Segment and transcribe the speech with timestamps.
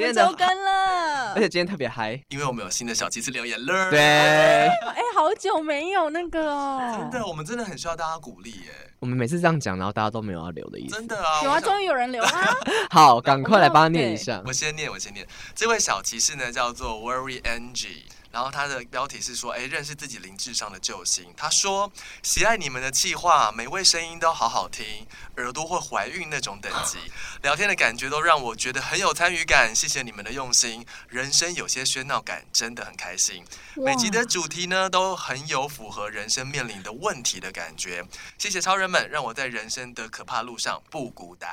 [0.00, 3.90] 我们周更了， 而且今天特别嗨，因为我们有新的小骑士留言了。
[3.90, 8.72] 对， 哎，好久没有那个哦，真的，我们真的很需要大家鼓励耶。
[8.98, 10.96] 我们每次这样讲，然后大家都没有要留的意思。
[10.96, 12.30] 真的啊，有啊，终于有人留了。
[12.90, 14.42] 好，赶快来帮他念一下。
[14.46, 15.26] 我先念，我先念。
[15.54, 18.04] 这位小骑士呢，叫做 Worry Angie。
[18.30, 21.90] 然后他的标题是说：“哎，认识自己灵智上的救星。”他说
[22.22, 25.06] ：“喜爱你们的气话，每位声音都好好听，
[25.36, 26.98] 耳朵会怀孕那种等级，
[27.42, 29.74] 聊天的感觉都让我觉得很有参与感。
[29.74, 33.44] 谢谢你们的用心，人生有些喧闹感，真的很开心。
[33.74, 38.04] 每集的主题呢，都很有符合人生面临的问题的感觉。
[38.38, 41.50] 谢谢超人们，让我在人生的可怕路上不孤单。”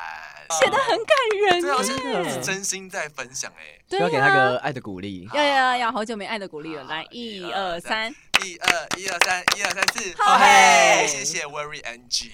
[0.60, 5.28] 写的很感人，对啊，是真心在分享哎，需要给他个爱的鼓励。
[5.34, 6.84] 要要要，好久没爱的鼓励了。
[6.84, 12.30] 来，一二三，一二一二三，一二三四，好嘿，谢谢 Worry NG。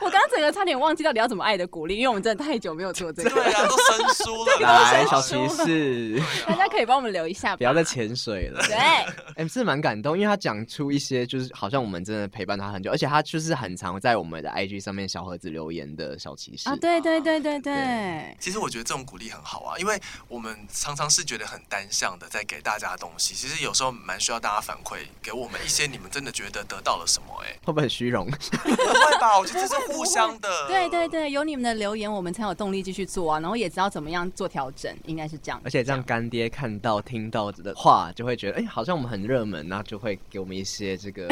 [0.00, 4.56] 我刚刚整个差点忘记到底要怎么爱的鼓励，因为我们真的太久没有做这个，对啊，都生疏了。
[4.62, 8.62] 来，小骑士，大家可以帮我们留一下，不要再潜水了。
[8.66, 8.76] 对，
[9.34, 16.68] 哎，是蛮感动，因为他讲出一些就是好像我们真的陪伴他很久，而且他就是很常在我们的 IG 上面小盒子留言的小骑士。
[16.68, 18.36] 啊，对对对对对。
[18.38, 27.28] 其实我觉得这种鼓励很好啊，因为我们常常是觉得很单向的在给大家东西，其实有时候蛮需要大家反馈给我们一些你们真的觉得得到了什么？
[27.44, 28.24] 哎，会不会很虚荣？
[28.24, 30.48] 不会吧，我觉得这是互相的。
[30.66, 35.60] 对对对，有你们的留言，我们才有动力继续做啊，然后也知道怎么样做调整，应该是这样。
[35.62, 41.28] 而且这样干爹看到听到的话，就会觉得，哎，好像我们很热门，然后就会给我们一些这个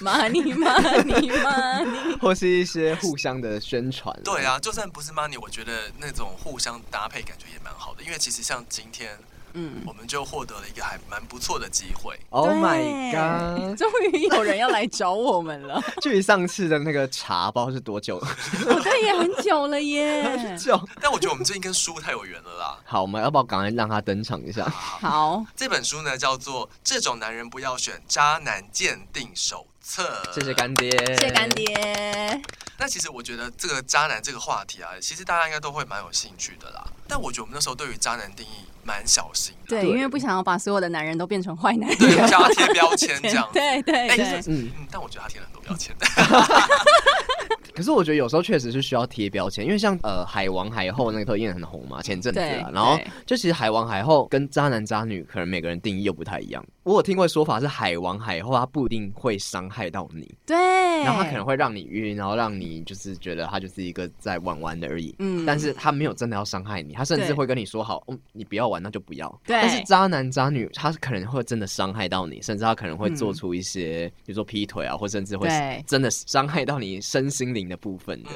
[0.00, 4.18] money money money，或是一些互相的宣传。
[4.24, 9.18] 对啊，就算不是 money，我觉得那种互相搭配感觉也蛮好的，因为其实像今天。
[9.54, 12.18] 嗯，我们就获得了一个还蛮不错的机会。
[12.30, 13.78] Oh my god！
[13.78, 15.80] 终于有人要来找我们了。
[16.02, 18.16] 距离上次的那个茶包是多久？
[18.66, 20.22] 我 对，也很久了耶。
[20.36, 20.80] 很久。
[21.00, 22.78] 但我觉得我们最近跟书太有缘了啦。
[22.84, 24.68] 好，我们要不要赶快让他登场一下？
[24.68, 30.22] 好，这本书呢叫做《这种男人不要选：渣男鉴定手册》。
[30.34, 32.42] 谢谢干爹，谢谢干爹。
[32.78, 36.84] 那其实我觉得这个渣男这个话题啊，其实大家应该都会蛮有兴趣的啦。
[37.06, 38.66] 但我觉得我们那时候对于渣男定义。
[38.86, 45.96] 蛮小心的，对，因为不想要把所有的男人都变成坏男人，对，想要贴标签 这样，对对对，嗯嗯，但我觉得他贴了很多标签。
[47.74, 56.62] 可是我觉得有时候确实是需要贴标签，因为像呃海王海后那个特演很红嘛，前阵子啊，然后就其实海王海后跟渣男渣女可能每个人定义又不太一样。
[56.84, 60.54] 我有听过说法是海王海后他不一定会伤害到你，对，
[61.02, 69.28] 然后他可能会让你晕，然后让你就是觉得他就是一个在玩玩的而已，嗯，但是他没有真的要伤害你，他甚至会跟你说好，嗯，你不要玩那就不要。
[69.46, 75.48] 对，但是渣男渣女他可能会真的伤害到你，甚至他可能会做出一些，比如说劈腿啊，或甚至会
[75.86, 78.30] 真的伤害到你身心灵的部分的。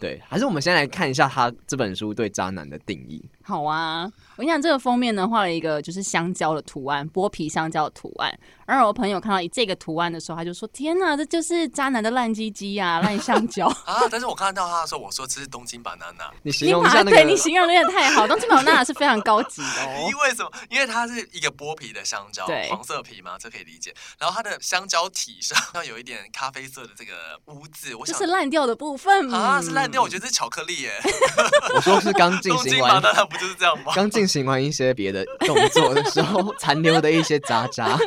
[0.00, 3.22] 对，还是我们先来看一下他这本书对渣男的定义。
[3.50, 8.32] 好啊，我跟你讲，这个封面呢画了一个就是香蕉的图案，剥皮香蕉的图案。
[8.64, 16.30] 然后我朋友看到这个图案的时候，他就说：“天哪，这就是渣男的烂鸡鸡呀， 烂香蕉啊！”但是我看到他的时候，我说这是东京 banana。
[16.42, 20.06] 你形容一下那个，对，你形容的有点太好，东京 banana 是非常高级的哦。
[20.08, 20.50] 因为什么？
[20.68, 23.92] 因为它是一个剥皮的香蕉，对黄色皮嘛，这可以理解。
[24.20, 27.12] 然后它的香蕉体上要有一点咖啡色的这个
[27.46, 29.36] 污渍，我想这是烂掉的部分吗？
[29.36, 30.00] 啊，是烂掉。
[30.00, 30.92] 我觉得是巧克力耶。
[31.74, 33.92] 我说是刚进行完，东京 banana 不就是这样吗？
[33.94, 37.98] 刚进行完一些别的动作的时候残留的一些渣渣。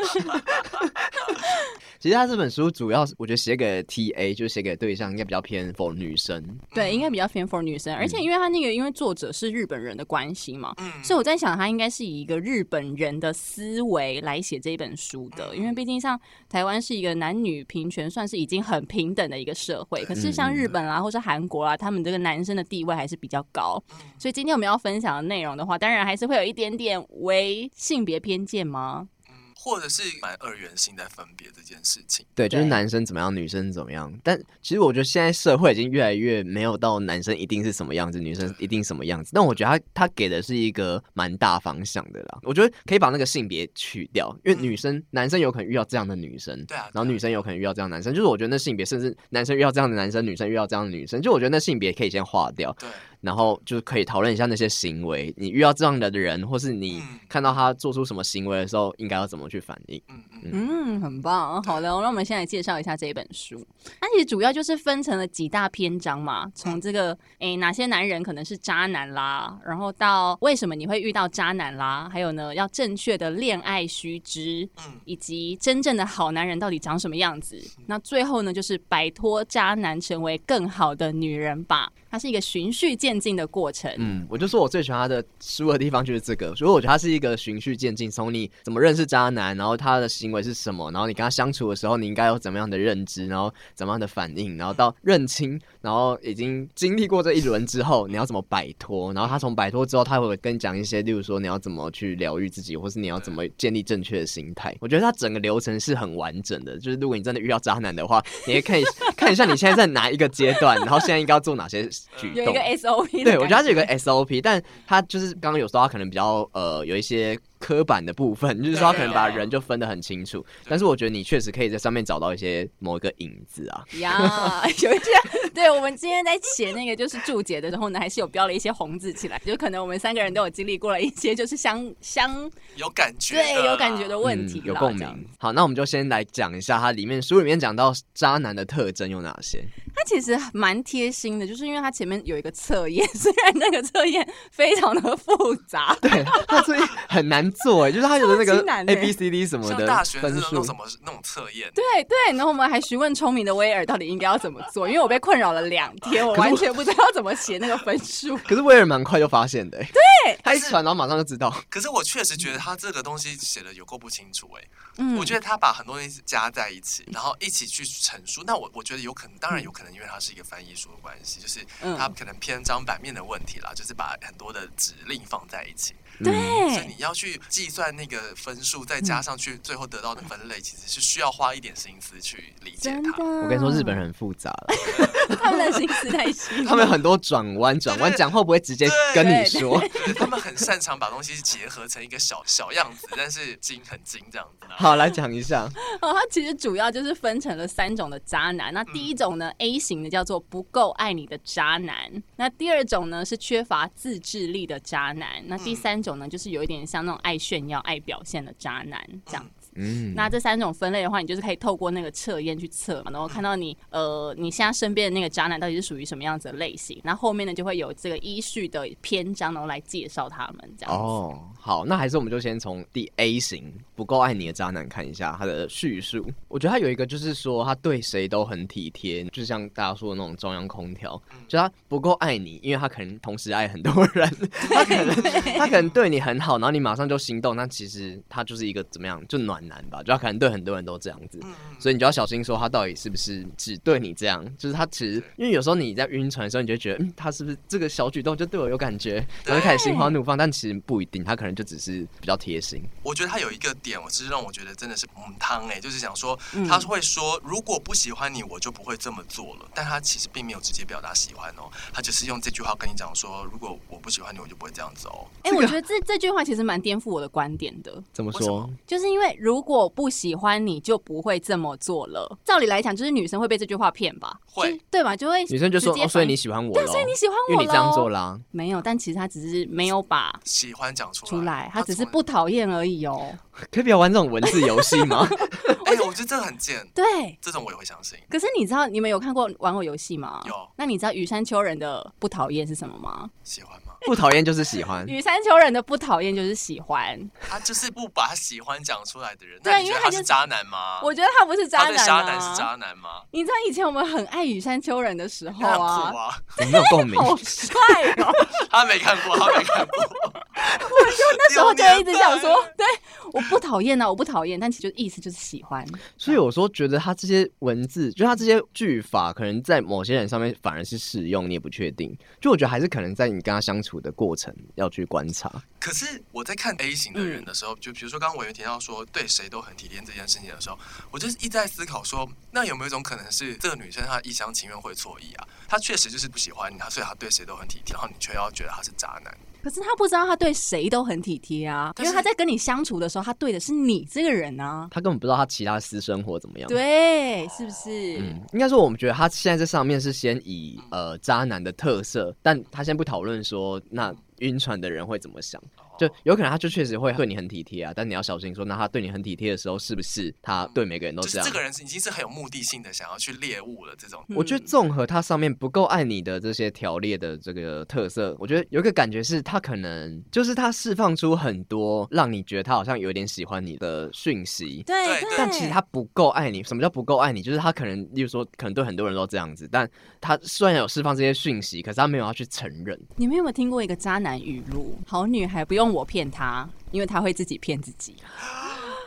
[1.99, 6.43] 其实他这本书主要是我觉得写给 TA，就是写给对象应该比较偏 for 女生，
[6.73, 7.95] 对，应该比较偏 for 女生。
[7.95, 15.55] 而且因为他那个因为作者是日本人的关系嘛，嗯，所以我在想他应该是以一个日本人的思维来写这本书的。
[15.55, 16.19] 因为毕竟像
[16.49, 23.81] 台湾是一个男女平权算是已经很平等的一个社会，可是像日本啊或是韩国啊，他们这个男生的地位还是比较高。
[24.19, 29.07] 所以今天我们要分享的内容的话，当然还是会有一点点为性别偏见吗？
[29.55, 34.13] 或者是蛮二元性在分别这件事情，对，就是男生怎么样，女生怎么样。
[34.21, 39.31] 但其实我觉得现在社会已经越来越没有到男生一定是什么样子，女生一定什么样子。
[39.33, 42.39] 但我觉得他他给的是一个蛮大方向的啦。
[42.41, 52.75] 我觉得可以把那个性别去掉，因为女生、嗯、男生有可能遇到这样的女生，对啊，然后女生有可能遇到这样的男生，就是我觉得那性别，甚至男生遇到这样的男生，女生遇到这样的女生，就我觉得那性别可以先划掉。
[52.77, 52.89] 对。
[53.23, 55.33] 然后就可以讨论一下那些行为。
[55.37, 59.99] 你遇到这样的人，或是你看到他做出什么行为的时候，应该要怎么去反应？
[60.09, 61.63] 嗯嗯嗯，很棒。
[61.63, 63.65] 好的，那我们先来介绍一下这一本书。
[64.01, 74.67] 那其实主要就是分成了几大篇章嘛，从这个诶哪些男人可能是渣男啦，然后到为什么你会遇到渣男啦，还有呢要正确的恋爱须知，
[75.05, 77.57] 以及真正的好男人到底长什么样子。
[77.85, 81.89] 那最后呢，就是摆脱渣男，成为更好的女人吧。
[82.13, 83.91] 它是一个循序渐进的过程。
[83.97, 104.73] 嗯，我就说我最喜欢他的书的地方就是这个，所以我觉得他是一个循序渐进，从你怎么认识渣男，然后他的行为是什么，然后你跟他相处的时候，你应该有怎么样的认知，然后怎么样的反应，然后到认清，然后已经经历过这一轮之后，你要怎么摆脱，然后他从摆脱之后，他会跟你讲一些，例如说你要怎么去疗愈自己，或是你要怎么建立正确的心态。
[104.79, 108.83] 我觉得他整个流程是很完整的，就是如果你真的遇到渣男的话，你也可以
[109.17, 111.89] 看一下你现在在哪一个阶段，然后现在应该要做哪些。
[112.33, 117.37] 有一个 SOP，对，我觉得他是有个 SOP，但他就是刚刚有说他可能比较呃有一些。
[117.63, 123.85] 刻板的部分，就是说他可能把人就分得很清楚，但是我觉得你确实可以在上面找到一些某一个影子啊。
[123.99, 135.25] 呀， 有一些，对，我们今天在写那个就是注解的时候呢，还是有标了一些红字起来，就可能我们三个人都有经历过了一些就是相相有感觉，对，有感觉的问题，嗯，有共鸣。
[135.37, 139.63] 好，那我们就先来讲一下它里面书里面讲到渣男的特征有哪些。
[139.95, 147.43] 它其实蛮贴心的，就是因为他前面有一个测验， 虽然那个测验非常的复杂， 对，它所以很难。
[147.63, 151.71] 做哎，就是他有的那个 A B C D 什么的大学分数，什么那种测验。
[151.73, 158.35] 对对，然后我们还询问聪明的威尔到底应该要怎么做，因为我被困扰了两天，我完全不知道怎么写那个分数。
[158.47, 161.53] 可是威尔蛮快就发现的，对，他一传然后马上就知道。
[161.69, 164.63] 可是我确实觉得他这个东西写的有够不清楚哎，
[164.97, 168.43] 嗯，我觉得他把很多东西加在一起，然后一起去陈述。
[168.45, 171.65] 那我我觉得有可能，当然有可能，因为它是一个翻译书的关系，就是
[171.97, 175.95] 它可能篇章版面的问题啦，就是把很多的指令放在一起。
[176.19, 176.33] 对，
[176.73, 183.23] 所以你要去计算那个分数，再加上去最后得到的分类，其实是需要花一点心思去理解它。
[183.23, 184.75] 我跟你说，日本人很复杂了，
[185.41, 189.81] 他们的心思太细，他们很多转弯，转弯讲话不会直接跟你说，
[190.15, 194.67] 他们很擅长把东西结合成一个小小样子，但是精很精这样子。
[194.69, 195.69] 好，来讲一下。
[196.01, 198.73] 哦，它其实主要就是分成了三种的渣男。
[198.73, 202.23] 那第一种呢，A 型的叫做不够爱你的渣男。
[202.35, 205.43] 那第二种呢是缺乏自制力的渣男。
[205.45, 206.13] 那第三种。
[206.19, 209.49] 呢，就是有一点像那种爱炫耀、爱表现的渣男这样。
[209.75, 216.99] 嗯，那这三种分类的话，你就是可以透过那个测验去测嘛，然后看到你呃，你现在身边的那个渣男到底是属于什么样子的类型。
[217.03, 221.01] 那后，后面呢，就会有这个依序的篇章，然后来介绍他们这样子。
[221.01, 226.23] 哦，好，那还是我们就先从第 A 型不够爱你的渣男看一下他的叙述。
[226.47, 231.19] 我觉得他有一个就是说，他对谁都很体贴，就像大家说的那种中央空调。
[231.47, 234.29] 就他不够爱你，因为他可能同时爱很多人，
[234.69, 235.15] 他可能
[235.57, 239.62] 他可能对你很好，然后你马上就心动，那其实他就是一个怎么样，就暖。
[239.67, 241.39] 难吧，就他可能对很多人都这样子，
[241.79, 244.43] 所以你就要小心说他到底是不是只对你这样。
[244.57, 252.81] 就是他其实，因为有时候你在晕船的时候，你就觉得，嗯，他是不是这个小举动就对我有感觉，然后开始心花怒放，但其实不一定，他可能就只是比较贴心。
[253.03, 256.37] 我觉得他有一个点，我其实让我觉得真的是母汤哎，就是想说，
[256.67, 259.69] 他会说如果不喜欢你，我就不会这么做了。
[259.73, 265.25] 但他其实并没有直接表达喜欢哦，他只是用这句话跟你讲说，如果我不喜欢你，我就不会这样子哦。
[265.43, 268.01] 哎，我觉得这这句话其实蛮颠覆我的观点的。
[268.11, 268.69] 怎么说？
[268.87, 272.39] 就是因为如如果不喜欢你就不会这么做了。
[272.43, 274.35] 照理来讲，就是女生会被这句话骗吧？
[274.47, 275.15] 会，对吧？
[275.15, 278.39] 就会女生就说：“哦，所以你喜欢我？”对，所以你喜欢我，因为你这样做啦。
[278.49, 283.31] 没有，但其实他只是没有把喜欢讲出来，出来，他只是不讨厌而已哦。
[283.69, 285.27] 可以不要玩这种文字游戏吗？
[285.85, 286.83] 哎，我觉得这个很贱。
[286.95, 288.17] 对，这种我也会相信。
[288.27, 290.41] 可是你知道，你们有看过玩偶游戏吗？
[290.47, 290.53] 有。
[290.77, 293.29] 那你知道羽山丘人的不讨厌是什么吗？
[293.43, 293.82] 喜欢吗？
[294.07, 295.05] 不讨厌就是喜欢。
[295.07, 297.17] 羽山丘人的不讨厌就是喜欢。
[297.41, 299.59] 他就是不把喜欢讲出来的人。
[299.61, 300.99] 对，因为他是渣男吗？
[301.01, 302.05] 我觉得他不是渣男。
[302.05, 303.21] 渣男是渣男吗？
[303.31, 307.15] 你知道以前我们很爱羽山丘人的时候啊，有没有共鸣？
[307.19, 307.75] 好帅
[308.17, 308.31] 哦！
[308.69, 310.03] 他没看过，他没看过。
[310.03, 312.85] 我就那时候就一直想说，对，
[313.31, 315.85] 我不讨厌啊，我不讨厌，但其实意思就是喜欢。
[316.17, 322.15] 所以有时候，觉得他这些文字，就他这些句法，可能在某些人上面反而是适用，你也不确定。
[322.41, 323.92] 就我觉得还是可能在你跟他相处。
[323.99, 325.51] 的过程要去观察。
[325.79, 330.77] 可是我在看 A 型的人的时候，嗯、就比如说刚刚委员提到说对谁都很体贴这件事情的时候，
[331.11, 335.47] 我就是一直在思考说，那有没有一种可能是这个女生她一厢情愿会错意啊？
[335.67, 339.37] 她确实就是不喜欢你，她所以她对谁都很体贴，然后你却要觉得她是渣男。
[339.63, 344.89] 可是他不知道他对谁都很体贴啊，因为他在跟你相处的时候，他对的是你这个人啊。
[344.91, 346.67] 他根本不知道他其他私生活怎么样。
[346.67, 348.17] 对，是不是？
[348.19, 355.61] 嗯，应该说我们觉得他现在这上面是先以呃渣男的特色，但他先不讨论说那晕船的人会怎么想。
[355.97, 361.43] 就有可能他就确实会对你很体贴啊，但你要小心说，那他对你很体贴的时候，是不是他对每个人都这样？
[361.45, 363.95] 就是这个人已经是很有目的性的，想要去猎物了。
[363.97, 374.83] 这种，我觉得综合他上面不够爱你的这些条列的这个特色，我觉得有一个感觉是他可能就是他释放出很多让你觉得他好像有点喜欢你的讯息。
[374.83, 374.95] 对，
[375.37, 376.63] 但其实他不够爱你。
[376.63, 377.41] 什么叫不够爱你？
[377.41, 382.99] 就是他可能，例如说，可能对很多人都这样子，但他虽然有释放这些讯息，可是他没有要去承认。
[383.15, 384.97] 你们有没有听过一个渣男语录？
[385.05, 388.15] 好女孩不用我骗他，因为他会自己骗自己。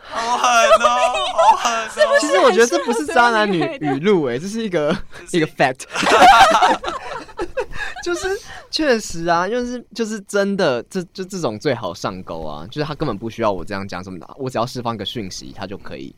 [0.09, 0.49] 好狠
[0.81, 0.89] 哦，
[1.35, 1.73] 好狠
[2.07, 2.19] 哦！
[2.21, 4.97] 其实我觉得这不是渣男女语录，哎，这是一个
[5.33, 5.81] 一个 fact。
[8.05, 8.29] 就是
[8.71, 16.15] 确实啊，就是就是真的，这就这种最好上钩啊，就是他根本不需要我这样讲什么的，我只要释放一个讯息，他就可以。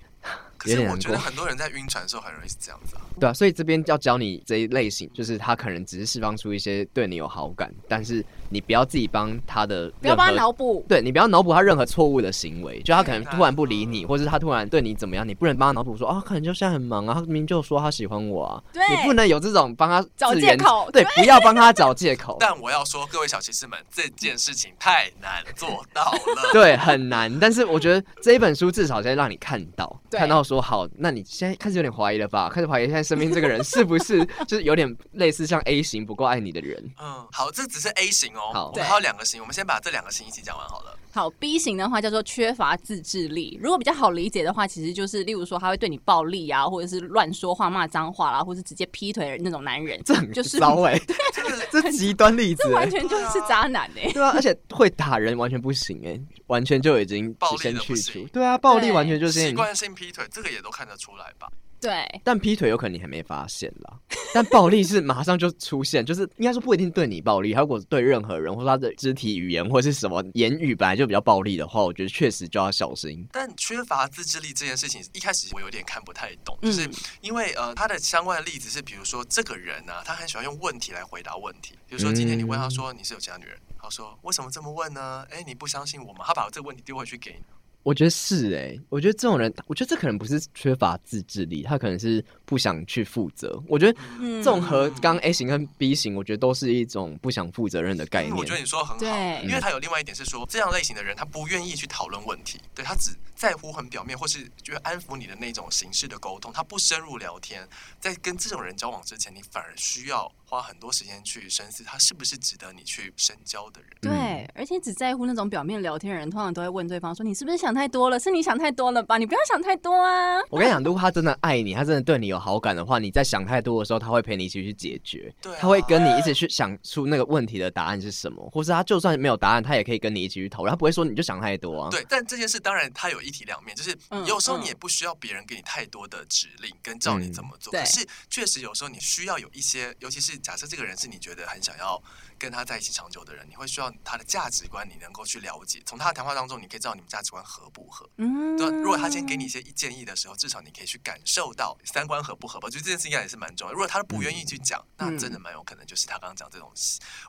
[0.58, 3.02] 可是我觉得很多人在晕船的时候很容易是这样子啊。
[3.18, 22.36] 对啊，所以这边要教你这一类型，就是他可能只是释放出一些对你有好感，但是你不要自己帮他的，不要帮他脑补，对，你不要脑补他任何错误的行为，就他可能突然不理你，或者是他突然对你怎么样，你不能帮他脑补说啊，可能就现在很忙啊，他明明就说他喜欢我啊，对，你不能有这种帮他找借口，对，不要帮他找借口。
[22.40, 27.38] 但我要说，各位小骑士们，这件事情太难做到了， 对，很难。
[27.38, 31.24] 但是我觉得这一本书至少先让你看到，看到说好，那你。
[31.28, 32.48] 现在开始有点怀疑了吧？
[32.48, 36.82] 开始怀疑现在身边这个人是不是就是有点类似像 A 型不够爱你的人？
[36.98, 38.50] 嗯，好，这只是 A 型哦。
[38.54, 40.96] 好，我们还有两个型，我们先把这两个型一起讲完好了。
[41.10, 43.58] 好，B 型的话叫做缺乏自制力。
[43.60, 50.00] 如果比较好理解的话，其实就是例如说他会对你暴力啊，或者是乱说话、骂脏话啦，或者是直接劈腿的那种男人。
[50.04, 51.02] 这很糟哎、欸，
[51.70, 54.12] 这 这极端例子、欸，这完全就是渣男哎、欸。
[54.12, 58.24] 对啊，而且会打人完全不行哎、欸，完全就已经先去除。
[58.26, 61.48] 对啊，暴力完全就是习惯性劈腿，这个也都看得出来吧。
[61.80, 63.98] 对，但劈腿有可能你还没发现啦。
[64.34, 73.26] 但暴力是马上就出现，就是应该说不一定对你暴力，他如果对任何人或者他的肢体语言或者是什么言语本来就比较暴力的话，我觉得确实就要小心。
[73.32, 76.88] 但缺乏自制力这件事情，一开始我有点看不太懂，就是
[77.20, 85.26] 因为呃，他的相关的例子是，比如说这个人呢、啊，他很喜欢用问题来回答问题，比如说今天你问他说你是有其他女人，他说为什么这么问呢？
[85.30, 86.24] 哎，你不相信我吗？
[86.26, 87.44] 他把这个问题丢回去给你。
[87.82, 93.58] 我觉得是哎、欸，我觉得这种人，我觉得这可能不是缺乏自制力，他可能是不想去负责。
[93.66, 98.36] 我觉得这种和刚 A 型跟 B 型，我觉得都是一种不想负责任的概念。
[98.36, 107.66] 我觉得你说的很好，因为他有另外一点是说，这样类型的人他不愿意去讨论问题，对，他只在乎很表面或是觉得安抚你的那种形式的沟通，他不深入聊天。
[107.98, 113.90] 在跟这种人交往之前，你反而需要花很多时间去深思，他是不是值得你去深交的人。
[114.00, 118.18] 对，而且只在乎那种表面聊天的人，通常都会问对方说：“你是不是想太多了？
[118.18, 119.18] 是你想太多了吧？
[119.18, 125.30] 你不要想太多啊！” 我跟你讲，如果他真的爱你，他真的对你有好感的话，你在想太多的时候，他会陪你一起去解决。
[125.42, 130.70] 对啊，他会跟你一起去想出那个问题的答案是什么，或是他就算没有答案，他也可以跟你一起去讨论。
[130.70, 131.90] 他不会说你就想太多啊。
[131.90, 137.72] 对，但这件事当然他有一体两面，就是有时候你也不需要别人给你太多的指令跟照你怎么做。
[137.72, 142.00] 嗯，可是确实有时候你需要有一些，尤其是假设这个人是你觉得很想要
[142.38, 145.82] 跟他在一起长久的人，你会需要他的价值观，你能够去了解。
[145.84, 148.08] 从他的谈话当中，你可以知道你们价值观合不合。
[148.16, 148.68] 嗯，对。
[148.70, 152.66] 如果他先给你一些建议的时候，至少你可以去感受到三观合不合吧。
[152.66, 153.72] 我觉得这件事应该也是蛮重要。
[153.72, 156.72] 如果他不愿意去讲，那真的蛮有可能就是他刚刚讲这种。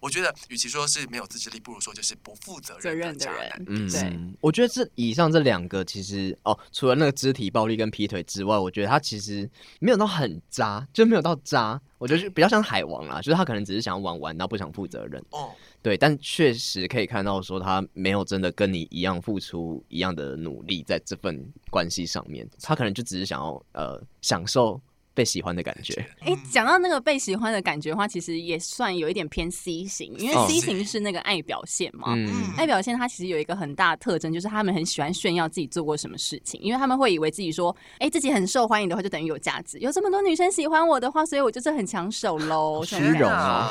[0.01, 3.65] 我觉得，与其说是没有自制力，不如说就是不负责任的人。
[3.67, 4.19] 嗯，对。
[4.41, 9.49] 我觉得这以上这两个，其实哦，除了那个肢体暴力跟劈腿之外，我觉得他其实
[9.79, 11.81] 没有到很渣，就没有到渣。
[11.97, 15.23] 我觉得比较像海王啦，就是他可能只是想要玩玩，然后不想负责任。
[15.31, 15.51] 哦，
[15.81, 24.79] 对，但确实可以看到说他没有真的跟你一样付出一样的努力在这份关系上面，他可能就只是想要呃享受。
[25.11, 32.13] 被喜欢的感觉，哎，讲到那个被喜欢的感觉的话，其实也算有一点偏 C 型，因为 C 型是那个爱表现嘛。
[32.15, 42.81] 嗯，爱表现它其实有一个很大的特征，就是他们很喜欢炫耀自己做过什么事情，因为他们会以为自己说，哎，自己很受欢迎的话，就等于有价值，有这么多女生喜欢我的话，所以我就是很抢手喽。
[42.85, 43.69] 虚荣啊，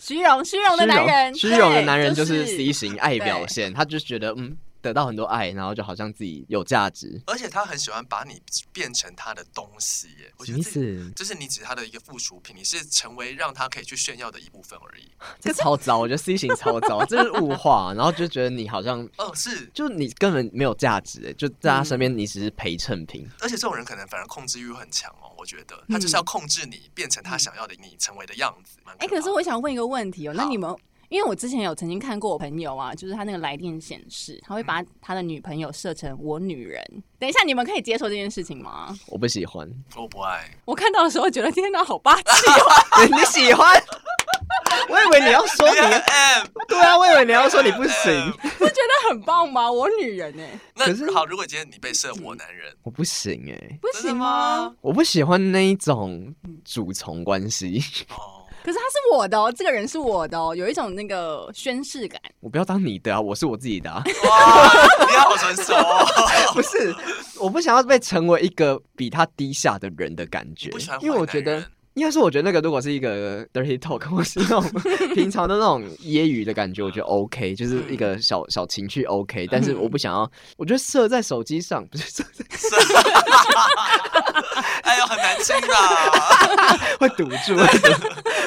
[0.00, 4.56] 虚荣，虚荣的男人，虚荣的男人就是 C 型爱表现，他就觉得嗯。
[4.82, 8.40] 得到很多爱，然后就好像自己有价值，而且他很喜欢把你
[8.72, 10.32] 变成他的东西耶。
[10.38, 15.08] 我觉得这就是你只是他的一个附属品，你是成为让他可以去炫耀的一部分而已。
[15.40, 23.28] 这超糟，我觉得 C 型超糟，这是物化，然后就觉得你好像 哦是，就你根本没有价值，就在他身边你只是陪衬品。
[23.40, 28.78] 而且这种人可能反而控制欲很强哦，我觉得他就是要控制你变成他想要的你成为的样子。
[28.98, 30.74] 哎，可是我想问一个问题哦，那你们？
[31.10, 36.80] 因为我之前有曾经看过我朋友啊，就是他那个来电显示，他会把他的女朋友设成我女人。
[37.18, 38.96] 等一下，你们可以接受这件事情吗？
[39.08, 40.48] 我不喜欢，我不爱。
[40.64, 43.04] 我看到的时候觉得天哪，好霸气哦！
[43.10, 43.82] 你喜欢？
[44.88, 49.70] 我以为你要说你 M，对啊，我以为你要说你不行， 不觉得很棒吗？
[49.70, 54.72] 我女人哎，可是好，如果今天你被设我男人，我不行哎，不行吗？
[54.80, 56.32] 我不喜欢那一种
[56.64, 57.82] 主从关系。
[58.10, 58.39] 哦，
[58.70, 62.20] 可是他是我的哦，这个人是我的哦，有一种那个宣誓感。
[62.38, 64.00] 我不要当你的啊，我是我自己的啊。
[64.04, 64.72] 哇，
[65.10, 66.06] 你好成熟哦。
[66.54, 66.94] 不是，
[67.40, 70.70] 我不想要被成为一个比他低下的人的感觉，
[71.02, 71.60] 因为我觉得。
[71.94, 74.64] 应该是我觉得那个如果是一个 dirty talk 或是那种
[75.14, 82.44] 平常的那种揶揄的感觉，我觉得 OK，就是一个小小情趣 OK，但是我不想要，我觉得设在手机上 不是设在，
[84.82, 87.54] 哎呦很难听啊，会堵住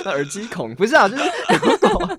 [0.05, 1.23] 那耳机孔，不是啊，就是
[1.61, 2.17] 如果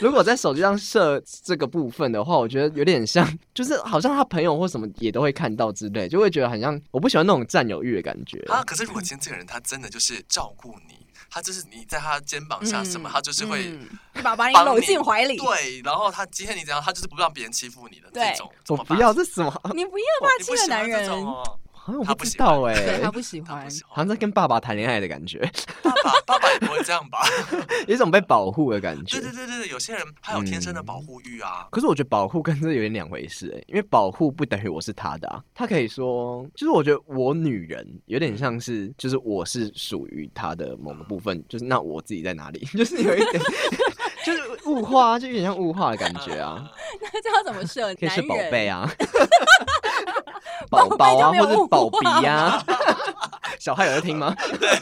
[0.00, 8.62] 如果在手机上设这个部分的话，我觉得有点像，就是好像他朋友或什么也都会看到之类，就会觉得很像，我不喜欢那种占有欲的感觉啊。
[8.62, 10.65] 可是如果今天这个人他真的就是照顾。
[10.86, 13.64] 你，他就是你在他肩膀下什么，嗯、他就是会
[14.14, 15.36] 一把把你搂进怀里。
[15.36, 18.50] 对，然后他今天你怎样，他就是不让别人欺负你的这种。
[18.68, 19.52] 我不要这什么？
[19.74, 21.08] 你不要霸气的男人。
[21.86, 25.38] 好像我不知道哎、欸，他不喜欢，好像在跟爸爸谈恋爱的感觉。
[25.84, 27.20] 爸爸， 爸爸也不会这样吧？
[27.86, 29.20] 有一种被保护的感觉。
[29.20, 31.68] 对对对对对，有些人他有天生的保护欲啊、嗯。
[31.70, 35.40] 可是我觉得保护跟这有点两回事哎、欸，因为保护不等于我是他的啊。
[35.54, 42.64] 他可以说，就是我觉得我女人有点像是，就是我是属于他的某个部分，就是那我自己在哪里？
[42.76, 43.40] 就是有一点，
[44.26, 46.68] 就是物化，就有点像物化的感觉啊。
[47.00, 47.94] 那这要怎么设？
[47.94, 48.90] 可以是宝贝啊。
[50.70, 52.62] 宝宝啊， 或者宝比呀，
[53.58, 54.34] 小孩有在听吗？
[54.58, 54.78] 对，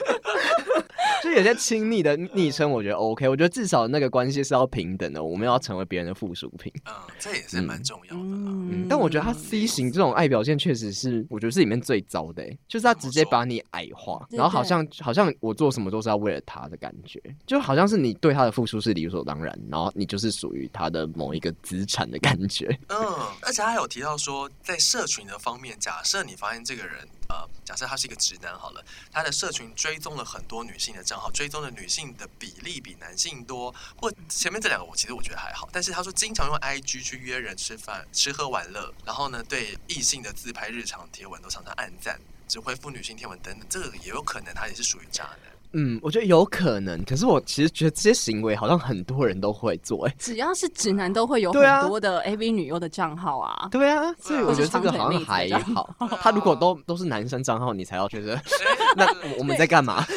[1.23, 3.29] 就有些亲昵的昵称，我觉得 OK。
[3.29, 6.73] 我觉得至少那个关系是要平等的，我们要成为别人的附属品。
[6.87, 8.23] 嗯，这也是蛮重要的。
[8.23, 12.45] 嗯，但我觉得他 C 型这种爱表现，确实是我觉得是里面最糟的。
[12.69, 22.67] 就是他直接把你矮化，然后好像好像我做什么都是要为了他的感觉，就好像是你对他的付出是理所当然，然后你就是属于他的某一个资产的感觉。
[22.88, 22.99] 嗯，
[23.43, 25.74] 而且他有提到说，在社群的方面。
[25.78, 45.54] 假设你发现这个人，呃，假设他是一个直男好了，他的社群追踪了很多女性的账号，追踪的女性的比例比男性多，或前面这两个我其实我觉得还好，但是他说经常用 IG 去约人吃饭、吃喝玩乐，然后呢，对异性的自拍、日常贴文都常常暗赞，只回复女性贴文等等，这个也有可能他也是属于渣男。
[45.75, 55.95] 嗯，我觉得有可能，可是我其实觉得这些行为好像很多人都会做，哎，只要是直男都会有很多的 AV 女优的账号啊，对啊，所以我觉得这个好像还好。
[56.23, 58.41] 他如果都都是男生账号，你才要觉得，
[58.97, 59.07] 那
[59.39, 60.05] 我们在干嘛？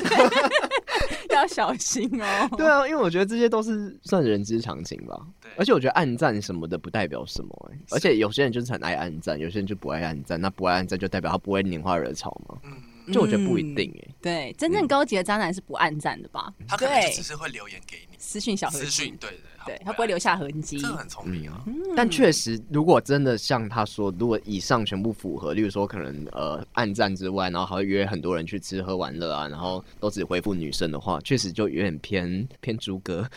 [1.29, 2.49] 要小心哦。
[2.57, 5.15] 对啊，因为我觉得这些都是算人之常情吧。
[5.39, 12.57] 对，而且我觉得暗赞什么的不代表什么，哎，而且有些人就是很爱暗赞，有些人就不爱暗赞，那不爱暗赞就代表他不会拈花惹草吗？
[12.63, 12.71] 嗯。
[13.11, 16.53] 就我觉得不一定哎、欸嗯，对，真正高级的渣男是不暗赞的吧？
[16.67, 19.29] 他可能就只是会留言给你，私讯小私讯对
[19.65, 21.61] 对，对他不会留下痕迹，这很聪明啊。
[21.67, 33.27] 嗯、但确实，如果真的像他说，如果以上全部符合，例如说可能呃暗赞之外，然后还会约很多人去吃喝玩乐啊，然后都只回复女生的话，确实就有点偏偏猪哥。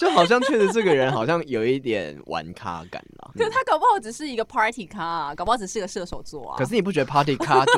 [0.00, 6.56] 就好像确实这个人好像有一点玩咖感了， 就他搞不好只是一个 party 咖，啊，搞不好只是个射手座啊。
[6.56, 7.72] 可是你不觉得 party 咖就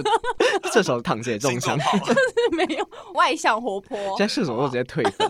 [0.73, 3.99] 射手躺着也中枪， 就是没有外向活泼。
[4.17, 5.29] 现在射手座直接退分，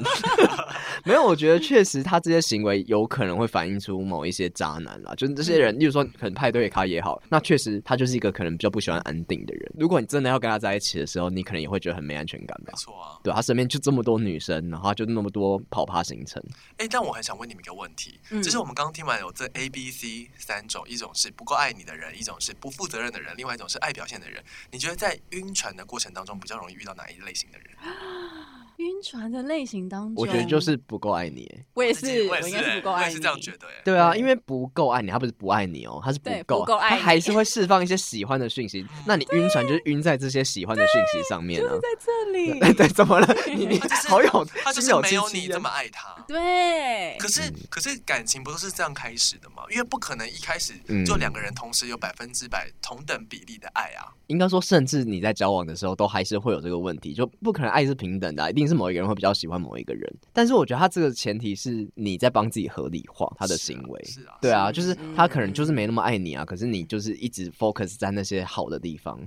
[1.04, 1.22] 没有。
[1.22, 9.72] 我觉得确实他这些行为有可能会反映出某一些渣男啦，就是这些人，例如说可能派对咖也好，那确实他就是一个可能比较不喜欢安定的人。
[9.78, 12.72] 如果你真的要跟他在一起的时候，你可能也会觉得很没安全感吧？
[12.72, 16.42] 没错啊，对他身边就这么多女生，然后就那么多跑趴行程。
[16.82, 24.42] 哎、欸，但我很想问你们一个问题，嗯、就是我们刚刚听完有这 A、B、C 三种，一种是不够爱你的人，一种是不负责任的人，另外一种是爱表现的人。
[24.72, 27.68] 你觉得在晕船的过程当中，比较容易遇到哪一类型的人？
[28.78, 31.50] 晕船的类型当中，我觉得就是不够爱你。
[31.74, 33.14] 我也是，我应该是不够爱你。
[33.14, 33.66] 是这样觉得。
[33.84, 38.84] 对啊，因为不够爱你，他不是不爱你哦，他是不够，他还是会释放一些喜欢的讯息。
[39.06, 41.68] 那你晕船就是晕在这些喜欢的讯息上面啊。
[41.68, 42.60] 就是在这里。
[42.74, 43.36] 对，怎么了？
[43.54, 46.14] 你你好有，他就是没有你这么爱他。
[46.26, 47.16] 对。
[47.18, 49.62] 可是可是感情不都是这样开始的吗？
[49.70, 54.12] 因为不可能一开始就两个人同时有百分之百同等比例的爱啊。
[54.28, 58.72] 应该说，甚至你在交往的时候都还是会有这个问题，就不可能爱是平等的，一定是。
[58.72, 69.20] 是某一个人会比较喜欢某一个人，但是我觉得他这个前提是你在帮自己合理化他的行为，是啊，是啊，对啊，就是他可能就是没那么爱你啊，可是你就是一直 focus 在那些好的地方。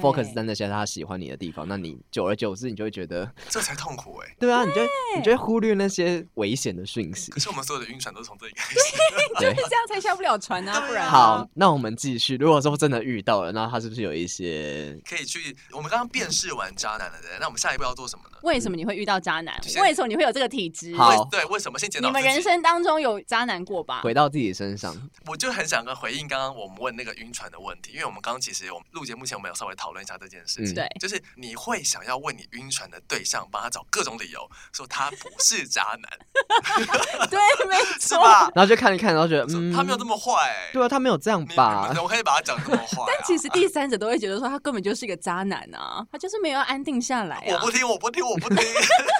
[0.00, 4.36] focus 在那些他喜欢你的地方，那你久而久之，你就会觉得 这才痛苦哎。
[4.38, 4.80] 对啊，你就
[5.16, 7.30] 你就会忽略那些危险的讯息。
[7.30, 8.92] 可是我们所有的晕船都是从这里开始，
[9.40, 11.10] 就是这样才下不了船啊，不然。
[11.10, 12.36] 好，那我们继续。
[12.36, 15.56] 如果说真的遇到了，那他是不是有一些可以去？
[15.72, 17.30] 我们刚刚辨识完渣男了，对？
[17.40, 18.31] 那我们下一步要做什么呢？
[18.42, 19.54] 为什么你会遇到渣男？
[19.80, 20.94] 为什么你会有这个体质？
[20.96, 22.08] 好，对，为什么先检讨？
[22.08, 24.00] 你们人生当中有渣男过吧？
[24.02, 24.94] 回到自己身上，
[25.26, 30.74] 我就很想跟回应刚刚我们问那个晕船的问题，因为我们刚刚其实我们录节目前我们有稍微讨论一下这件事情。
[30.74, 36.10] 对，就是你会想要问你晕船的对象帮他找各种理由，说他不是渣男，
[37.30, 38.18] 对，没错，
[38.54, 41.94] 然后就看一看，然后觉得嗯，他没有这么坏，对啊，他没有这样吧？
[42.02, 47.42] 我可以把他讲这么坏，但其实第三者都会觉得说他根本就是一个渣男啊，他就是没有安定下来。
[47.48, 48.58] 我不听，我不听，我不听。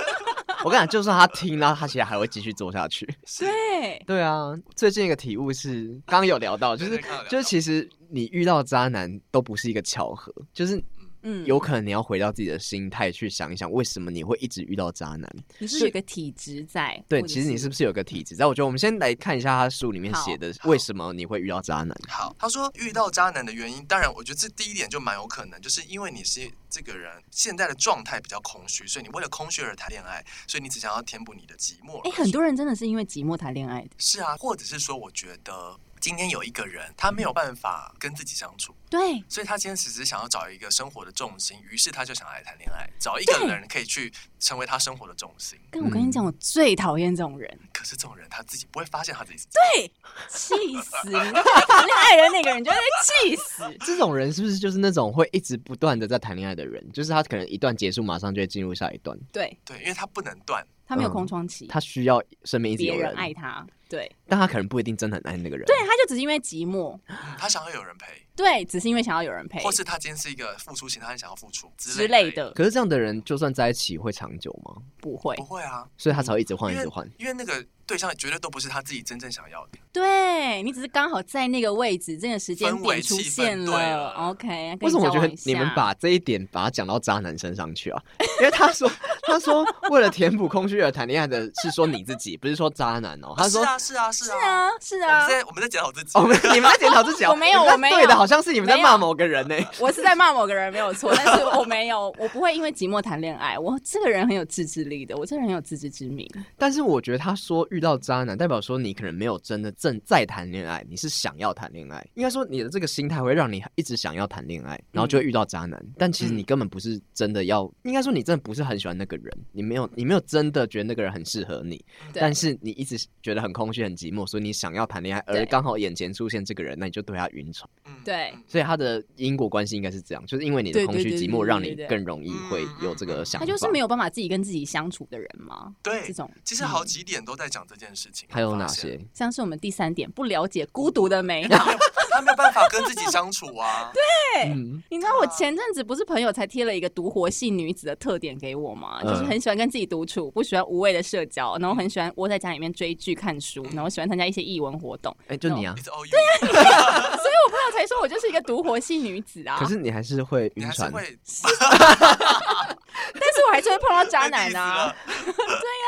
[0.64, 3.04] 我跟你讲，就算他听，了他其实还会继续做下去。
[3.40, 4.52] 对，对啊。
[4.76, 10.82] 最近一个体悟是，刚刚有聊到，就是就是其实你遇到渣男都不是一个巧合，就是。
[11.22, 15.28] 嗯，有可能你要回到自己的心态去想一想，为什么你会一直遇到渣男？
[15.58, 17.02] 你是有个体质在？
[17.08, 18.44] 对，其实你是不是有个体质在？
[18.46, 21.96] 我觉得我们先来看一下他书里面写的，为什么你会遇到渣男？
[22.08, 32.00] 好，他说遇到渣男的原因，当然我觉得这第一点就蛮有可能，就是因为你是这个人现在的状态比较空虚，所以你为了空虚而谈恋爱，所以你只想要填补你的寂寞。
[32.08, 33.90] 哎，很多人真的是因为寂寞谈恋爱的。
[33.98, 35.78] 是啊，或者是说，我觉得。
[36.02, 45.58] 今天有一个人，他没有办法跟自己相处，对，所以他今天只是想要找一个生活的重心，于是他就想来谈恋爱，找一个人可以去成为他生活的重心。
[45.70, 47.58] 但我跟你讲，我最讨厌这种人。
[47.72, 49.88] 可是这种人他自己不会发现他自己，对，
[50.28, 50.98] 气死！
[51.08, 53.62] 你谈恋爱的那个人就会气死。
[53.80, 56.86] 这种人是不是就是那种会一直不断的在谈恋爱的人？
[56.92, 59.18] 就是他可能一段结束，马上就会进入下一段。
[59.32, 63.66] 对对，因为他不能断，他没有空窗期，他需要身边一直有人爱他。
[63.88, 65.66] 对，但他可能不一定真的很爱那个人。
[65.66, 68.06] 对，他就只是因为寂寞，嗯、他想要有人陪。
[68.34, 72.50] 对，只是因为想要有人陪，或是他今天是一个付出型，他很想要付出之类，之类的。
[72.52, 74.82] 可是这样的人，就算在一起会长久吗？
[75.00, 75.86] 不会，不会啊。
[75.98, 77.08] 所以他才会一直换，一直换。
[77.18, 79.78] 因为那个对象绝对都不是他自己真正想要的。
[79.92, 83.72] 对，你只是刚好在那个位置，这个时间点出现了。
[83.72, 88.02] 了 OK，为什么我觉得你们把这一点把它讲到渣男身上去啊？
[88.40, 88.90] 因为他说，
[89.22, 93.34] 他说为了填补空虚而谈恋爱的是说你自己，不是说渣男哦。
[93.36, 95.24] 他说是啊，是啊，是啊，是啊。
[95.24, 97.24] 我们在我们在检讨自己，我们你们在检讨自己。
[97.28, 97.96] 我没有，我没有。
[97.96, 99.54] 对的，好像是你们在骂某个人呢。
[99.78, 103.58] 我是在骂某个人，没有错，但是我没有，我不会因为寂寞谈恋爱。
[103.58, 106.28] 我这个人很有自制力的，我这个人很有自知之明。
[106.56, 112.06] 但是我觉得他说遇到渣男，代表说你可能没有真的正在谈恋爱，你是想要谈恋爱。
[112.14, 115.80] 应该说你的这个心态会让你一直想要谈恋爱，然后就会遇到渣男。
[115.82, 121.82] 嗯、但其实你根本不是真的要，应该说你真的不是很喜欢那个人，你没有，你没有真的觉得那个人很适合你。
[122.12, 127.68] 但是你一直觉得很空虚、很寂寞，所以你想要谈恋爱，而刚好眼前出现这个人，那你就对他晕船。
[128.04, 133.46] 对，所以他的因果关系应该是这样，就是因为你的空虚寂寞，让你更容易会有这个想法。
[133.46, 135.74] 他就是没有办法自己跟自己相处的人吗？
[135.82, 138.28] 对，这种其实好几点都在讲这件事情。
[138.30, 139.00] 还有哪些？
[139.14, 141.70] 像是我们第三点，不了解孤独的美好，
[142.10, 143.90] 他没有办法跟自己相处啊。
[143.94, 144.54] 对，
[144.90, 149.00] 你知道我前阵子不是朋友才贴了一个独活系女子的特点给我吗？
[149.02, 155.14] 就是很喜欢跟自己独处，不喜欢无谓的社交，然后很喜欢窝在家里面追剧看书，然后喜欢参加一些艺文活动。
[155.28, 155.74] 哎，就你啊？
[155.76, 156.40] 对呀，
[157.16, 159.56] 所以我朋友才说我就是一个独活系女子啊。
[159.58, 161.18] 可是你还是会晕船，会，
[161.52, 164.94] 但是我还是会碰到渣男啊。
[165.06, 165.81] 对呀。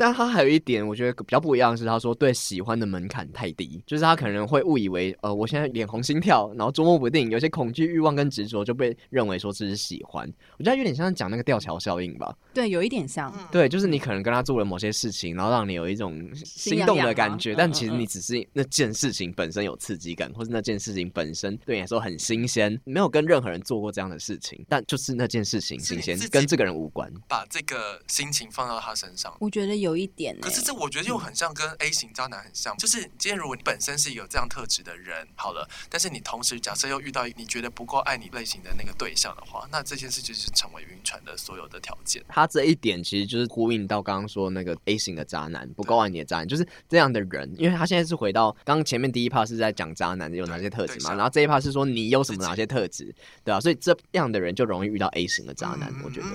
[0.00, 10.26] 但他还有一点，我觉得比较不一样的是，他说对喜欢的门槛太低，就是他可能会误以为，呃，我现在脸红心跳，然后捉摸不定，有些恐惧、欲望跟执着就被认为说这是喜欢。
[10.56, 12.34] 我觉得有点像讲那个吊桥效应吧？
[12.54, 13.30] 对，有一点像。
[13.52, 27.12] 对，就是你可能跟他做了某些事情，然后让你有一种心动的感觉，但其实你只是那件事情本身有刺激感，或是那件事情本身对你来说很新鲜，没有跟任何人做过这样的事情，但就是那件事情新鲜，跟这个人无关。
[27.28, 29.89] 把这个心情放到他身上，我觉得有。
[29.90, 42.22] 有一点，可是这我觉得又很像跟 A 型渣男很像，就是今天如果你本身是一个有这样特质的人，好了，但是你同时假设又遇到你觉得不够爱你类型的那个对象的话，那这件事就是成为晕船的所有的条件。
[42.28, 56.26] 他这一点其实就是呼应到刚刚说那个 A 型的渣男不够爱你的渣男，就是这样的人，因为他现在是回到刚刚前面第一 part 是在讲渣男有哪些特质嘛，然后这一 part 是说你有什么哪些特质，对啊，所以这样的人就容易遇到 A 型的渣男，我觉得。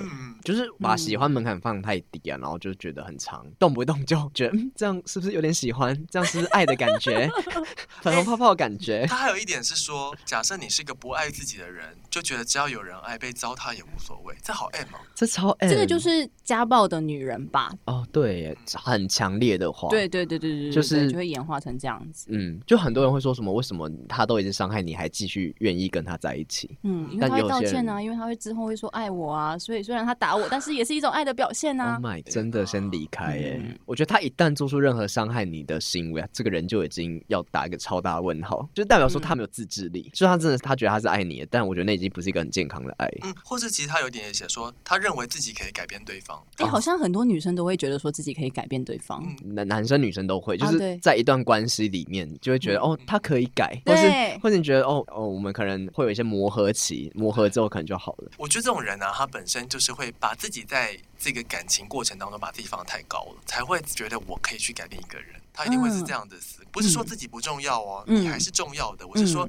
[0.44, 3.45] 就是把喜欢门槛放太低啊，然后就觉得很长。
[3.46, 5.94] 床，动不动就觉得嗯，这样是不是有点喜欢？
[6.10, 7.28] 这样是不是爱的感觉？
[8.02, 9.06] 粉红泡泡的感觉。
[9.06, 14.34] 他还有一点是说，假设你是一个不爱自己的人，就觉得只要有人爱，被糟蹋也无所谓。
[14.42, 14.98] 这好 M 吗？
[15.14, 15.70] 这超 M。
[15.70, 17.72] 这个就是家暴的女人吧？
[17.86, 19.88] 哦，对，很强烈的话。
[19.88, 22.26] 对对对对对，就是就会演化成这样子。
[22.30, 23.52] 嗯，就很多人会说什么？
[23.52, 26.76] 为什么他都已经伤害你，还继续愿意跟他在一起？
[26.82, 31.94] 嗯，因为他会道歉啊，因为他会之后会说爱我啊，所以虽然他打我，但是也是一种爱的表现啊。
[31.94, 33.35] Oh my，真的先离开
[33.84, 40.10] 我觉得他一旦做出任何伤害你的行为，这个人就已经要打一个超大问号，就代表说他没有自制力。
[40.12, 43.08] 就、嗯、他真的他觉得他是爱你的，但我觉得那已经不是一个很健康的爱。
[43.22, 46.42] 嗯，或是其实他有点也写说，他认为自己可以改变对方。
[46.56, 58.30] 哎、欸，好像很多女生都会觉得说自己可以改变对方，男、嗯、男生女生都会，就是在一段关系里面就会觉得、嗯、哦，他可以改，或是或者你觉得哦哦，我们可能会有一些磨合期，磨合之后可能就好了。
[58.36, 65.28] 我觉得这种人呢、啊，他本身就是会把自己在这个感情过程当中把自己放得太高了，才会觉得我可以去改变一个人。
[65.52, 69.06] 他一定会是这样的思，不是说自己不重要哦，你还是重要的。
[69.06, 69.48] 我是说，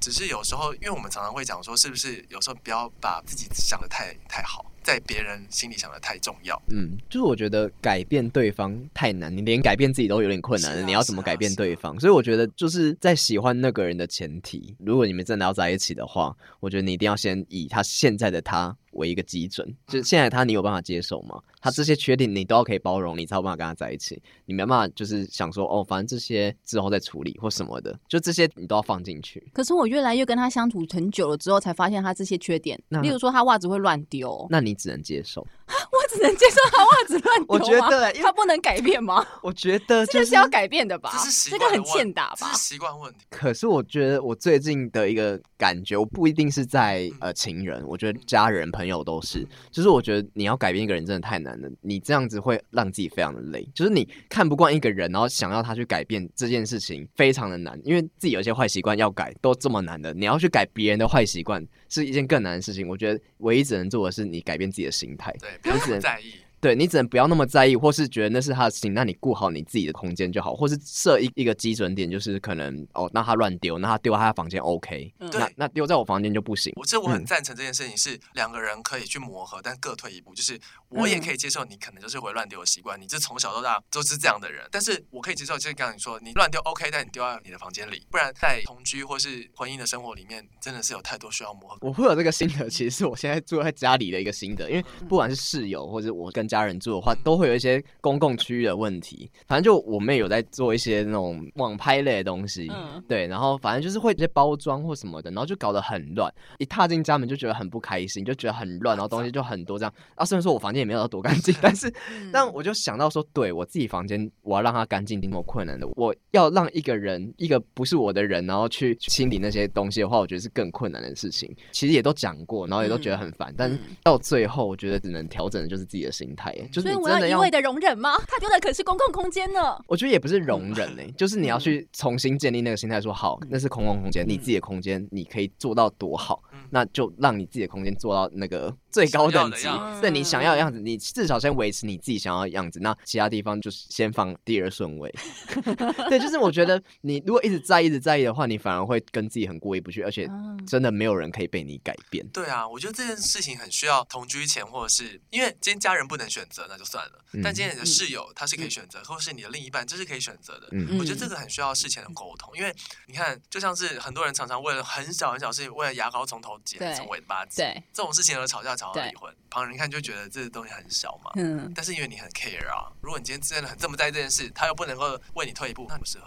[0.00, 4.64] 只是有时候，因为我们常常会讲说，是不是有时候不要把自己想的太太好。
[4.80, 11.92] 在别人心里想的太重要，嗯，就是我觉得改变对方太难，你连改变自己都有点困难了，啊、你要怎么改变对方？
[11.92, 21.40] 啊啊、所以我觉得就是在喜欢那个人的前提，如果你们真的要在一起的话，我觉得你一定要先以他现在的他为一个基准，就是现在他你有办法接受吗？
[21.60, 24.20] 他这些缺点你都要可以包容，你才有办法跟他在一起。
[24.44, 29.50] 你没办法就是想说哦，反正这些之后再处理或什么的，就这些你都要放进去。
[29.54, 35.46] 可是我越来越跟他相处很久了之后，才发现他这些缺点，例如说他袜子会乱丢，那你只能接受。
[35.92, 37.46] 我只能接受他袜子乱丢。
[37.48, 39.26] 我觉得他不能改变吗？
[39.42, 41.10] 我觉得这是要改变的吧？
[41.12, 42.36] 这是这个很欠打吧？
[42.40, 43.20] 这是习惯问题。
[43.30, 49.46] 可是我觉得我最近的一个感觉，我不一定是在呃情人，我觉得家人朋友都是。
[49.70, 53.68] 就是我觉得你要改变一个人真的太难了，你这样子会让自己非常的累。
[53.74, 62.88] 就是你看不惯一个人，然后想要他去改变这件事情非常的难，因为自己有些坏习惯要改都这么难的，你要去改别人的坏习惯是一件更难的事情。
[62.88, 66.47] 我觉得唯一只能做的是你改变自己的心态，对，不要在意。
[66.60, 76.72] 对，你只能不要那么在意，或是觉得那是他的事情，那你顾好你自己的空间就好，或是设一一个基准点，就是可能哦，那他乱丢，那他丢他的房间 OK，嗯、那那丢在我房间就不行。
[76.76, 80.34] 我这我很赞成这件事情，是两个人可以去磨合，嗯、但各退一步。
[80.34, 91.78] 就是我也可以接受你可能就是会乱丢的习惯，你这从小到大都是这样的人，但是我可以接受，就是刚刚你说你乱丢 OK，但你丢在你的房间里，不然在同居或是婚姻的生活里面，真的是有太多需要磨合。
[91.82, 97.14] 我会有这个心得，其实是我现在住在家里的一个心得，因为不管是室友或者我跟家人住的话。
[97.24, 106.32] 都会有一些公共区域的问题，反正就我妹有在做一些那种网拍类的东西，嗯、对，然后反正就是会一些包装或什么的，然后就搞得很乱。
[106.58, 109.92] 一踏进家门就觉得很不开心，就觉得很乱，然后东西就很多这样。
[110.14, 115.86] 啊，虽然说我房间也没有多干净， 但是，嗯、但我就想到说，对我自己房间，我要让它干净，挺有困难的。
[115.96, 121.52] 我要让一个人，一个不是我的人，然后去清理那些东西的话，我觉得是更困难的事情。
[121.72, 127.28] 其实也都讲过，然后也都觉得很烦，嗯、但是到最后，我觉得只能调整的就是自己的心态，就是你真的。
[127.28, 128.16] 一味的容忍吗？
[128.26, 129.76] 他丢的可是公共空间呢。
[129.86, 139.68] 我觉得也不是容忍呢、欸， 就是你要去重新建立那个心态，说好，那是公共空间，你自己的空间，你可以做到多好，那就让你自己的空间做到那个最高等级，
[140.00, 145.12] 对你想要的样子，你至少先维持你自己想要的样子，那其他地方就是先放第二顺位。
[146.08, 150.28] 对，就是我觉得你如果一直在意、一直在意的话，你反而会跟自己很过意不去，而且
[150.66, 152.26] 真的没有人可以被你改变。
[152.28, 157.12] 对啊，我觉得这件事情很需要同居前，或者是因为今天家人不能选择，那就算了。
[157.42, 160.68] 但今天你的室友他是可以选择，或是你的另一半这是可以选择的。
[160.98, 162.74] 我觉得这个很需要事前的沟通，因为
[163.06, 171.30] 你看，就像是很多人常常为了很小很小事情，为了牙膏从头剪从尾巴对，这种事情而吵架吵到离婚，旁人一看就觉得这个东西很小嘛。
[171.36, 171.72] 嗯。
[171.74, 176.26] 但是因为你很 care 啊，如果你今天真的很这么在意这件事，他又不能够为你退一步，那不适合。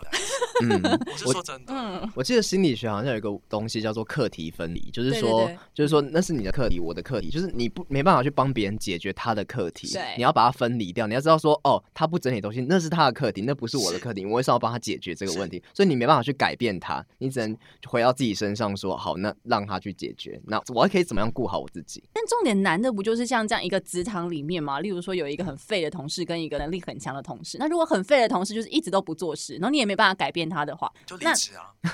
[0.63, 1.73] 嗯， 我是说真的。
[1.73, 2.11] 嗯。
[2.15, 11.51] 我记得心理学好像有一个东西叫做课题分离，就是说，就是说那是你的课题，我的课题，就是你不没办法去帮别人解决他的课题，你要把它分离掉，你要知道说。
[11.63, 14.21] 哦，他不整理东西，那是他的课题，那不是我的课题。
[14.21, 15.61] 是我为什么要帮他解决这个问题？
[15.73, 20.20] 所以你没办法去改变他，你只能回到自己身上说好，那让他去解决。
[20.47, 22.03] 那我还可以怎么样顾好我自己？
[22.11, 24.79] 但重点难的不就是像这样一个职场里面吗？
[24.79, 31.71] 例如说有一个很废的同事跟一个能力很强的同事，那如果很废的同事就是一直都不做事，然后你也没办法改变他的话，就离职啊。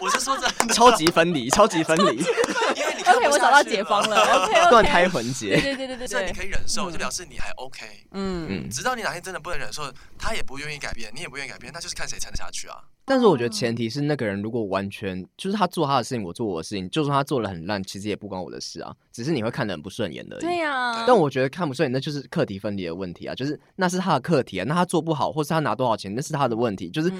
[0.00, 2.18] 我是说这超级分离，超级分离。
[2.18, 4.22] 因为你看 OK，我找到解方了。
[4.46, 5.60] OK， 断胎环节。
[5.60, 7.84] 对对对对对，所以你可以忍受，就表示你还 OK。
[8.12, 12.76] 嗯嗯，直到你哪天真的不能忍受，他也不愿意改变，你也不愿意改变，那就是看谁撑得下去啊。
[13.08, 20.40] 但是我觉得前提是那个人如果完全就是他做他的事情，我做我的事情，就算他做的很烂，其实也不关我的事啊，只是你会看得很不顺眼而已。
[20.40, 21.04] 对呀、啊。
[21.06, 27.10] 但我觉得看不顺眼，那就是课题分离的问题啊，就是那是他的课题啊，那他做不好，或是他拿多少钱，那是他的问题，就是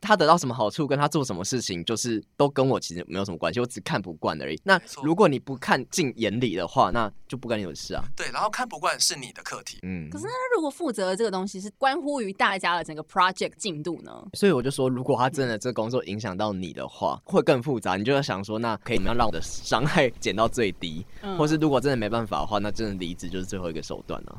[0.00, 4.60] 他得到什么好处，跟他做什么事情，就是都跟我其实没有什么关系，我只看不惯而已。
[4.64, 8.04] 那如果你不看进眼里的话，那就不关你的事啊。
[8.14, 9.78] 对，然后看不惯是你的课题。
[9.82, 10.10] 嗯。
[10.10, 14.26] 可是他如果负责的这个东西是关乎于大家的整个 project 进度呢？
[14.34, 17.96] 所以我就说，如果他真的这工作影响到你的话，会更复杂。
[17.96, 21.06] 你就要想说，那可以怎么样让我的伤害减到最低？
[21.22, 24.36] 嗯、或是如果真的没办法的话，那真的离职就是最后一个手段了、啊。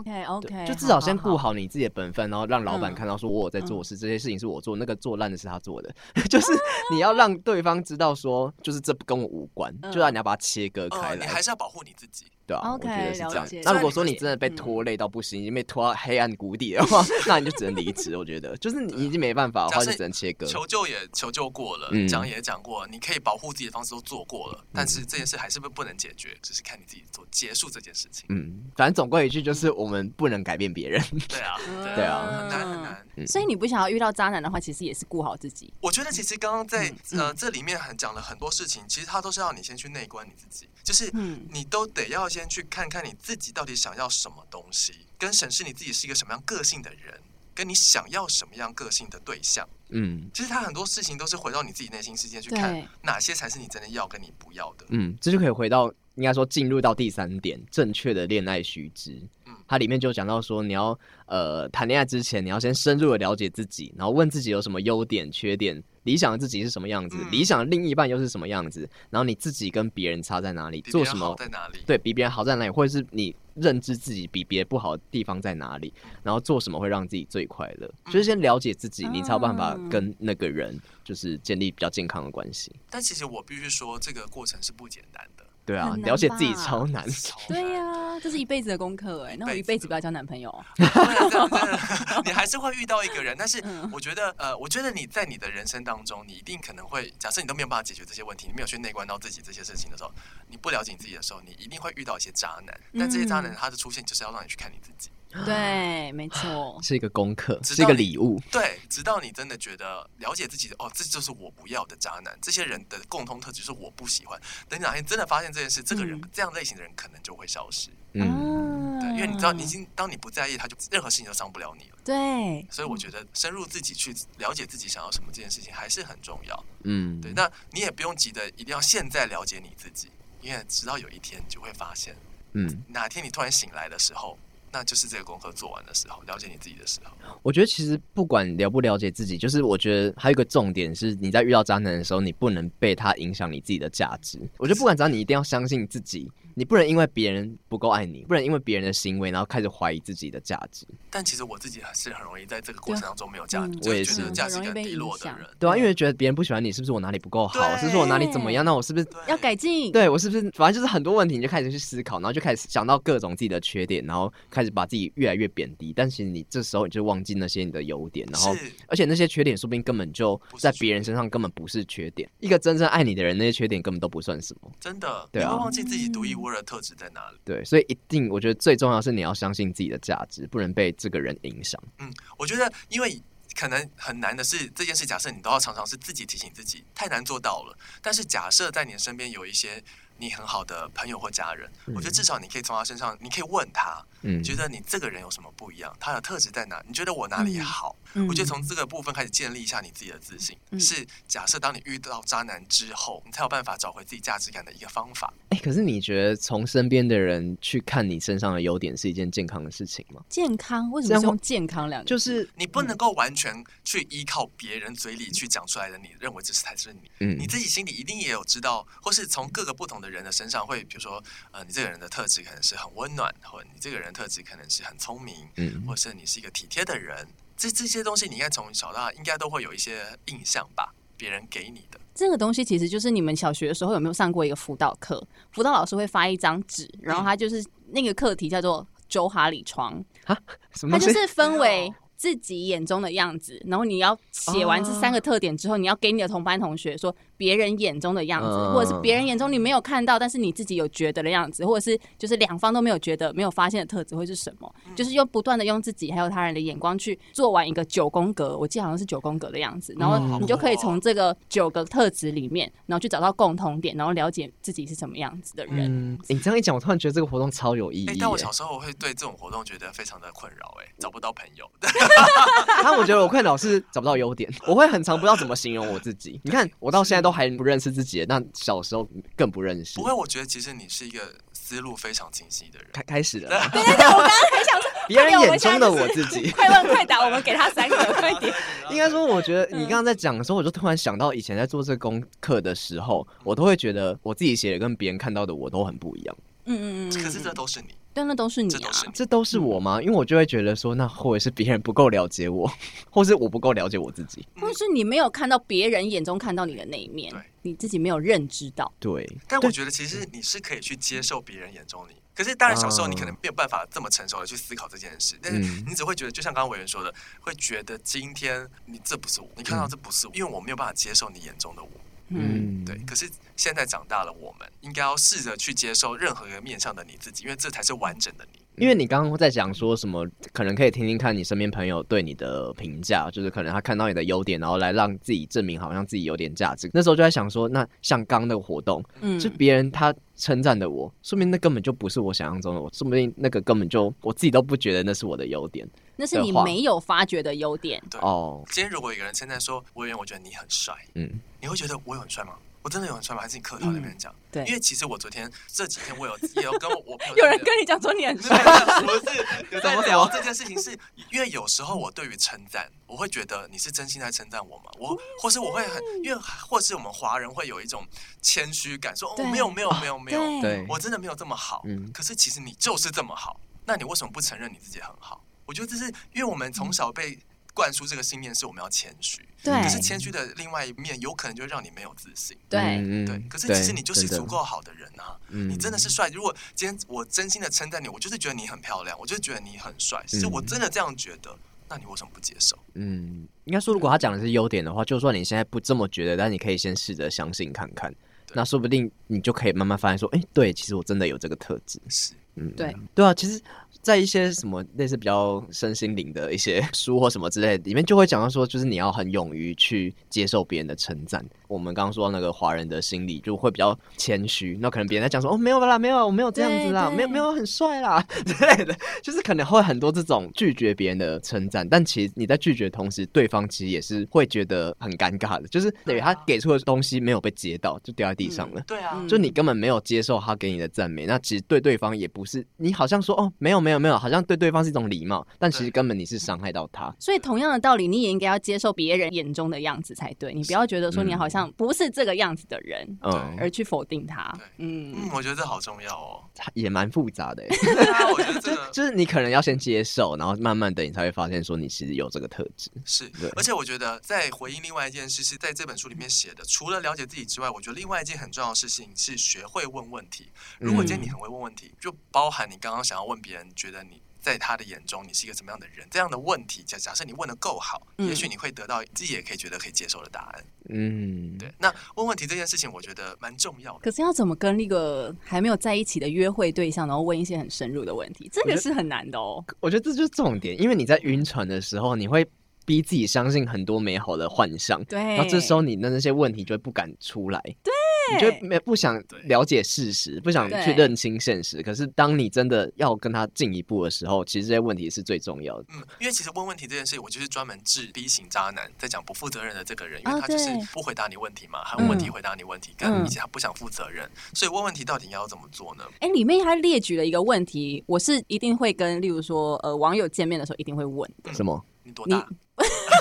[0.00, 6.52] OK OK，就至少先顾好你自己的本分，然后让老板看到说我有在做事，嗯、这些事情是我做，那个做烂的是他做的，嗯、 就是
[6.92, 12.26] 你要让对方知道说，就是这跟我无关，嗯、就让你要把它切割开来、呃，你还是要保护你自己。
[12.46, 13.46] 对啊，我觉得是这样。
[13.62, 18.16] 那如果说你真的被拖累到不行，已经被拖到黑暗谷底的话， 那你就只能离职。
[18.16, 20.46] 我觉得，就是你已经没办法的话，就只能切割。
[20.46, 28.26] 求救也求救过了，讲也讲过了，你可以保护自己的方式都做过了，但是这件事还是不不能解决，只是看你自己做结束这件事情。
[28.28, 31.02] 嗯，反正总归一句就是，我们不能改变别人。
[31.28, 31.56] 对啊，
[31.94, 32.83] 对啊，很难
[33.26, 35.72] 所以你不想要遇到渣男的话，其实也是顾好自己。
[35.80, 41.10] 我觉得其实刚刚在呃这里面很讲了很多事情，其实他都是要你先去内观你自己，就是
[41.50, 43.14] 你都得要先去看看你。
[43.24, 47.18] 自己到底想要什么东西，跟审视你自己是一个什么样个性的人，
[47.54, 65.82] 跟你想要什么样个性的对象，嗯，其实他很多事情都是回到你自己内心世界去看，哪些才是你真的要跟你不要的，嗯，这就可以回到应该说进入到第三点，正确的恋爱须知，嗯，它里面就讲到说你要呃谈恋爱之前，你要先深入的了解自己，然后问自己有什么优点、缺点。
[66.04, 67.16] 理想的自己是什么样子？
[67.18, 68.86] 嗯、理想的另一半又是什么样子？
[69.08, 70.82] 然后你自己跟别人差在哪里？
[70.82, 71.34] 做什么？
[71.38, 71.78] 在哪里？
[71.86, 72.70] 对，比别人好在哪里？
[72.70, 75.90] 或者是你认知自己比别人不好的地方在哪里？
[76.22, 77.90] 然后做什么会让自己最快乐？
[78.04, 82.70] 嗯、就是先了解自己，你才有办法跟那个人就是建立比较健康的关系。
[82.90, 85.43] 但其实我必须说，这个过程是不简单的。
[85.66, 87.04] 对啊，了解自己超难。
[87.48, 89.36] 对呀，这是一辈子的功课哎。
[89.38, 90.64] 那我一辈子不要交男朋友。
[92.24, 100.12] 你还是会遇到一个人，但是我觉得，呃，我觉得你在你的人生当中，你一定可能会，假设你都没有办法解决这些问题，你没有去内观到自己这些事情的时候，
[100.48, 102.80] 你不了解你自己的时候，你一定会遇到一些渣男。
[102.98, 105.10] 但这些渣男他的出现，就是要让你去看你自己。
[105.44, 108.40] 对，没错，是一个功课，是一个礼物。
[108.52, 112.38] 对，直到你真的觉得了解自己的，哦，这就是我不要的渣男。
[112.40, 114.40] 这些人的共通特质是我不喜欢。
[114.68, 117.90] 等你哪天真的发现这件事，这个人、嗯、这样类型的人可能就会消失。
[118.12, 121.96] 嗯，对，因为你知道，你已经当你不在意，他就任何事情都伤不了你了。
[122.04, 126.64] 对，所以我觉得深入自己去了解自己想要什么这件事情还是很重要。
[126.84, 132.14] 嗯，对，那你也不用急着一定要现在了解你自己，因为直到有一天你就会发现，
[132.52, 134.38] 嗯，哪天你突然醒来的时候。
[134.74, 137.12] 那就是这个功课做完的时候，了解你自己的时候。
[137.44, 144.36] 我觉得其实不管了不了解自己，就是我觉得还有一个重点是，你在遇到渣男的时候，你不能被他影响你自己的价值。
[144.58, 146.28] 我觉得不管怎样，你一定要相信自己。
[146.54, 150.86] 你不能因为别人不够爱你，不能因为别人的行为，然后开始怀疑自己的价值。
[151.10, 155.46] 但其实我自己还是很容易在这个过程当中没有价值，我也是价值感低落的人。
[155.58, 157.76] 对啊，因为觉得别人不喜欢你，是不是我哪里不够好？
[157.76, 158.64] 是不是我哪里怎么样？
[158.64, 159.92] 那我是不是要改进？
[159.92, 165.92] 对我是不是反正就是很多问题，你就开始去思考，然后就开始想到各种自己的缺点，然后开始把自己越来越贬低。
[165.94, 168.54] 但其实你这时候你就忘记那些你的优点，然后
[168.86, 172.30] 而且那些缺点说不定根本就在别人身上根本不是缺点。
[172.40, 174.70] 一个真正爱你的人，那些缺点根本都不算什么。
[174.80, 177.38] 真的，对啊，忘记自己独一无二的特质在哪里。
[177.44, 181.80] 对，所以一定，我觉得最重要是你要相信自己的价值，不能被这个人影响。
[181.98, 183.22] 嗯，我觉得，因为
[183.54, 187.78] 可能很难的是这件事，假设你都要常常是自己提醒自己，太难做到了。
[188.02, 189.82] 但是假设在你的身边有一些
[190.18, 195.94] 你很好的朋友或家人，嗯、我觉得至少你可以从他身上，你可以问他，嗯，觉得你这个人有什么不一样？
[196.00, 196.82] 他的特质在哪？
[196.86, 197.94] 你觉得我哪里好？
[198.14, 205.32] 嗯、我觉得从这个部分开始建立一下你自己的自信，嗯、是假设当你遇到渣男之后，你才有办法找回自己价值感的一个方法。
[205.50, 210.22] 哎、欸，可是你觉得从身边的人去看你身上的优点是一件健康的事情吗？
[210.28, 210.90] 健康？
[210.90, 212.10] 为什么是用健康两个字？
[212.10, 217.10] 就是你不能够完全去依靠别人嘴里去讲出来的，你认为这是才是你。
[217.20, 227.28] 嗯，你自己心里一定也有知道，或是从各个不同的人的身上会，比如说，呃，你这个人的特质可能是很温暖，或者你这个人的特质可能是很聪明，嗯，或是你是一个体贴的人。
[227.56, 230.94] 这这些东西，你应该从小到大应该都会有一些印象吧？
[231.16, 235.24] 别人给你的这个东西，其实就是你们小学的时候有没有上过一个辅导课？
[235.52, 240.36] 辅导老师会发一张纸，然后他就是那个课题叫做“周哈里窗”，啊，
[240.74, 240.98] 什么？
[240.98, 254.72] 它就是分为自己眼中的样子，然后你要写完这三个特点之后，你要给你的同班同学说别人眼中的样子，或者是别人眼中你没有看到，但是你自己有觉得的样子，或者是就是两方都没有觉得、没有发现的特质会是什么？
[254.94, 266.18] 就是用不断的用自己还有他人的眼光去做完一个九宫格，我记得好像是九宫格的样子，然后你就可以从这个九个特质里面，然后去找到共同点，然后了解自己是什么样子的人。
[266.28, 268.16] 你这样一讲，我突然觉得这个活动超有意义。
[268.18, 271.68] 但我小时候我会对这种活动觉得非常的困扰，哎，找不到朋友。
[272.82, 276.40] 那我觉得我困扰是找不到优点，我会很常不知道怎么形容我自己。
[276.44, 279.94] 你看，我到现在都还不认识自己，那小时候更不认识。
[279.94, 281.20] 不会，我觉得其实你是一个
[281.52, 282.88] 思路非常清晰的人。
[282.92, 286.50] 开开始了，对对对，我刚刚很想说， 别人眼中的我自己。
[286.50, 288.52] 快问快答，我们给他三个，快点。
[288.90, 296.36] 应该说，我觉得你刚刚在讲的时候，我就突然想到，以前在做这个功课的时候，我都会觉得我自己写的跟别人看到的我都很不一样。
[296.66, 297.88] 嗯嗯嗯，可是这都是你。
[298.14, 300.00] 但那都是你啊，这都是我吗？
[300.00, 302.72] 因为我就会觉得说，那或者是别人不够了解我，
[303.10, 308.90] 或是我不够了解我自己，或是你没有看到别人眼中看到你的那一面，对，你自己没有认知到。
[309.00, 321.88] 对，但我觉得其实你是可以去接受别人眼中你，可是当然小时候你可能没有办法这么成熟的去思考这件事，但是你只会觉得，就像刚刚委员说的，会觉得今天你这不是我，你看到这不是我，因为我没有办法接受你眼中的我。
[322.28, 322.96] 嗯，对。
[323.06, 328.60] 可是现在长大了，我们应该要试着去接受任何一个面向的你自己，因为这才是完整的你。
[328.76, 336.90] 因为你刚刚在讲说什么，可能可以听听看你身边朋友对你的评价，就是可能他看到你的优点，然后来让自己证明好像自己有点价值。
[336.92, 348.02] 那时候就在想说，那像刚那个活动，嗯，就别人他称赞的我，说明那根本就不是我想象中的我，说不定那个根本就我自己都不觉得那是我的优点，那是你没有发觉的优点。
[348.10, 351.30] 对哦，今天如果有个人称赞说，委员，我觉得你很帅，嗯，
[351.64, 352.52] 你会觉得我有很帅吗？
[352.82, 353.40] 我真的有很帅吗？
[353.40, 354.34] 还是你客套那边讲？
[354.52, 358.62] 对，因为其实我昨天这几天我有也有跟我朋友有人跟你讲说你很帅，
[359.00, 360.90] 不是 有在聊这件事情，是
[361.32, 364.90] 因为有时候我对于称赞，我会觉得你是真心在称赞我吗？
[364.98, 366.38] 我或是我会很，因为
[366.68, 368.06] 或是我们华人会有一种
[368.42, 371.82] 谦虚感，说哦没有没有没有没有，对，我真的没有这么好。
[372.12, 375.42] 可是其实你就是这么好，那你为什么不承认你自己很好？
[375.64, 376.04] 我觉得这是
[376.34, 377.38] 因为我们从小被。
[377.74, 379.74] 灌输这个信念是我们要谦虚，对。
[379.82, 383.38] 可是谦虚的另外一面，有可能就会让你没有自信，对，对。
[383.48, 386.28] 可是其实你就是足够好的人啊，你真的是帅。
[386.28, 391.54] 如果今天我真心的称赞你，我就是觉得你很漂亮，我就是觉得你很帅，其实我真的这样觉得，
[391.88, 392.78] 那你为什么不接受？
[392.94, 398.14] 嗯，应该说，如果他讲的是优点的话，就算你现在不这么觉得，但你可以先试着相信看看，
[398.52, 403.60] 那说不定你就可以慢慢发现说，哎，对，其实我真的有这个特质，是，嗯，对，对啊，其实。
[404.04, 411.44] 在一些什么类似比较身心灵的一些书或什么之类的里面，就会讲到说，就是你要很勇于去接受别人的称赞。
[411.68, 414.76] 我们刚刚说到那个华人的心理，就会比较谦虚。
[414.80, 421.88] 那可能别人在讲说，哦，没有啦，没有，我没有这样子啦，没有，没有很帅啦 之类的，就是可能会很多这种拒绝别人的称赞。
[421.88, 428.82] 但其实你在拒绝的同时，对方其实也是会觉得很尴尬的，就是等于他给出的东西没有被接到，就掉在地上了。
[428.86, 433.94] 对啊，就你根本没有接受他给你的赞美，那其实对对方也不是，你好像说，哦，没有，没有。
[433.94, 434.18] 有没有？
[434.18, 437.14] 好像对对方是一种礼貌，但其实根本你是伤害到他。
[437.20, 440.52] 所以同样的道理，你也应该要接受别人眼中的样子才对。
[440.52, 444.52] 你不要觉得说你好像不是这个样子的人，嗯，而去否定他。
[444.78, 446.44] 嗯嗯，我觉得这好重要哦，
[446.74, 447.62] 也蛮复杂的。
[448.32, 452.90] 我觉得这个 就是你可能要先接受，然后慢慢的你才会发现说你其实有这个特质。
[453.04, 460.50] 是，而且我觉得在回应另外一件事，是在这本书里面写的，除了了解自己之外，我觉得另外一件很重要的事情是学会问问题。
[460.78, 464.22] 如果今天你很会问问题，就包含你刚刚想要问别人，觉得你。
[464.44, 466.06] 在他的眼中，你是一个什么样的人？
[466.10, 470.64] 这样的问题，假假设你问的够好，嗯、也许你会得到自己也可以觉得可以接受的答案。
[470.90, 471.72] 嗯，对。
[471.78, 474.00] 那问问题这件事情，我觉得蛮重要的。
[474.00, 479.64] 可是要怎么跟那个还没有在一起的约会对象，然后问一些很深入的问题，这个是很难的哦。
[479.80, 482.46] 我觉得这就是重点，因为你在晕船的时候，你会
[482.84, 485.18] 逼自己相信很多美好的幻想，对。
[485.18, 487.92] 然后这时候你的那些问题就会不敢出来，对。
[488.32, 491.82] 你就没不想了解事实，不想去认清现实。
[491.82, 495.84] 可是当你真的要跟他进一步的时候，其实这些问题是最重要的。
[495.94, 506.04] 嗯，因为其实问问题这件事，我就是专门治 B 型渣男，在讲不负责任的这个人，因为他就是不回答你问题嘛，还有问题回答你问题，跟以及他不想负责任，所以问问题到底要怎么做呢？
[506.20, 511.52] 哎，里面他列举了一个问题，我是一定会跟，例如说呃网友见面的时候一定会问的。
[511.52, 511.84] 什么？
[512.02, 512.46] 你多大？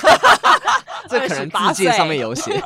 [1.10, 2.52] 这可能字界上面有写。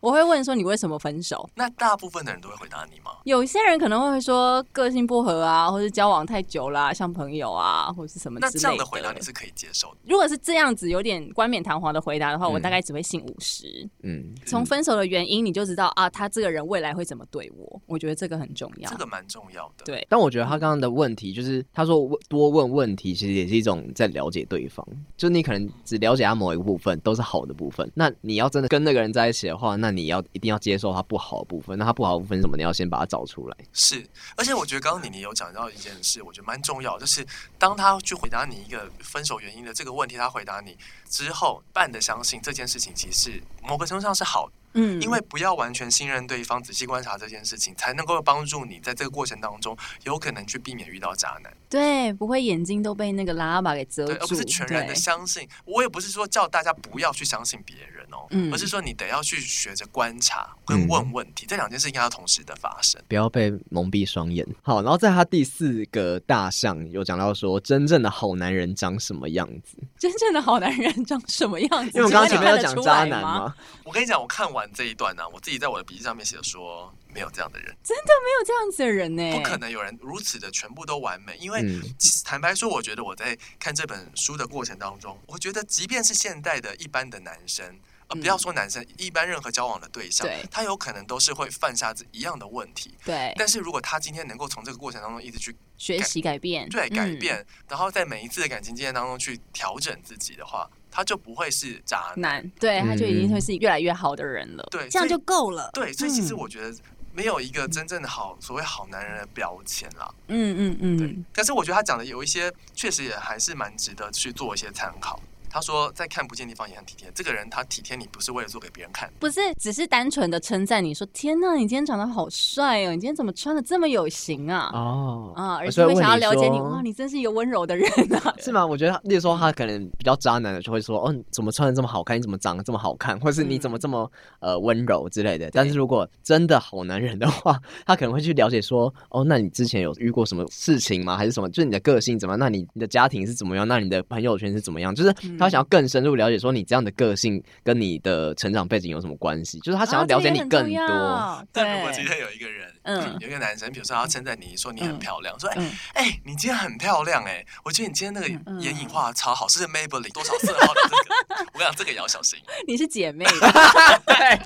[0.00, 1.50] 我会问说，你为什么分手？
[1.56, 3.10] 那大部分的人都会回答你吗？
[3.24, 8.58] 有些人可能会说个性不合啊，或是交往太久啦、啊，像朋友啊，或是什么之类的。
[8.58, 9.96] 那这样的回答你是可以接受的？
[10.04, 13.66] 如果是这样子有点冠冕堂皇的回答的话，嗯、我大概只会信五十。
[14.04, 17.82] 嗯，从分手的原因你就知道啊，他这个人未来会怎么对我？
[17.86, 19.84] 我觉得这个很重要，这个蛮重要的。
[19.84, 24.86] 对，但我觉得他刚刚的问题就是，他说多问问题，其实也是一种在了解对方。
[25.18, 27.90] 就你可能只了解他某一个部分，都是好的部分。
[27.92, 31.76] 那你要真的跟那个人在一起的话，那你要一定要接受他不好的部分。
[31.76, 32.56] 那他不好的部分什么？
[32.56, 33.56] 你要先把它找出来。
[33.72, 34.06] 是，
[34.36, 37.26] 而且我觉得刚刚你你有讲到一件事，我觉得蛮重要，就是
[37.58, 40.76] 当他去回答你一个分手原因的这个问题，他回答你
[41.10, 44.48] 之后，半的相信这件事情其实某个程度上是好。
[44.74, 51.52] 嗯，因为不要完全信任对方，仔细观察这件事情，才能够帮助你在这个过程当中，有可能去避免遇到渣男。
[51.68, 55.46] 对，不会眼睛都被那个喇叭给遮住，对，而不是全然的相信。
[55.64, 64.46] 我也不是说叫大家不要去相信别人哦，嗯，而是说你得要去学着观察跟问问题，嗯，这两件事情要同时的发生，不要被蒙蔽双眼。
[64.62, 69.76] 好，然后在他第四个大项有讲到说，真正的好男人长什么样子？
[69.98, 71.90] 真正的好男人长什么样子？
[71.98, 73.54] 因为我刚刚前面有讲渣男吗？
[73.84, 81.36] 我跟你讲，我看完这一段呢，啊，我自己在我的笔记上面写说，没有这样的人，真的没有这样子的人呢，不可能有人如此的全部都完美。
[81.38, 81.82] 因为、嗯、
[82.24, 87.78] 坦白说，我觉得我在看这本书的过程当中，我觉得即便是现代的一般的男生，
[88.08, 92.94] 呃，不要说男生，一般任何交往的对象，对，他有可能都是会犯下这一样的问题。
[93.04, 100.68] 对，但是如果他今天能够从这个过程当中一直去学习改变，对，改变、嗯，然后在每一次的感情经验当中去调整自己的话。
[100.90, 104.64] 他就不会是渣男，对，他就已经会是越来越好的人了。
[104.64, 105.70] 嗯、对，这样就够了。
[105.74, 106.74] 对，所以其实我觉得
[107.12, 110.12] 没有一个真正的好、嗯、所谓好男人的标签啦。
[110.28, 110.96] 嗯嗯嗯。
[110.96, 115.20] 对，但是我觉得他讲的有一些，确实也还是蛮值得去做一些参考。
[115.50, 117.10] 他说，在看不见的地方也很体贴。
[117.14, 122.90] 这个人他体贴你，不是为了做给别人看，不是只是单纯的称赞你说：“天呐，你今天长得好帅哦！
[122.90, 126.60] 你今天怎么穿的这么有型啊？”哦啊，而是会想要了解你。
[126.60, 128.64] 哇，你真是一个温柔的人啊， 是吗？
[128.64, 132.16] 我觉得，例如说他可能比较渣男的，就会说：“哦，你怎么穿的这么好看？
[132.16, 133.18] 你怎么长得这么好看？
[133.20, 141.16] 或是你怎么这么呃温柔之类的。”但是如果真的好男人的话， 他可能会去了解说：“哦，那你之前有遇过什么事情吗？
[141.16, 141.48] 还是什么？
[141.50, 142.38] 就是你的个性怎么样？
[142.38, 143.66] 那你你的家庭是怎么样？
[143.66, 144.94] 那你的朋友圈是怎么样？
[144.94, 146.16] 就是他想要更深入。
[146.16, 149.60] 了解说你这样的个性跟你的成长背景有什么关系？
[149.60, 150.84] 就是他想要了解你更多。
[150.84, 155.56] 啊、但如果今天有一个人，嗯，有一个男生，比如说他称赞你说你很漂亮，嗯、说哎
[155.94, 158.28] 哎、欸欸，你今天很漂亮哎、欸，我觉得你今天那个
[158.60, 161.46] 眼影画的超好，是 Maybelline 多少色号的这个？
[161.52, 162.38] 我跟你讲，这个也要小心。
[162.66, 163.24] 你是姐妹，
[164.06, 164.40] 对，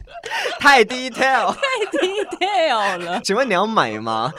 [0.60, 1.60] 太 detail，太
[1.98, 3.20] detail 了。
[3.22, 4.32] 请问你要买吗？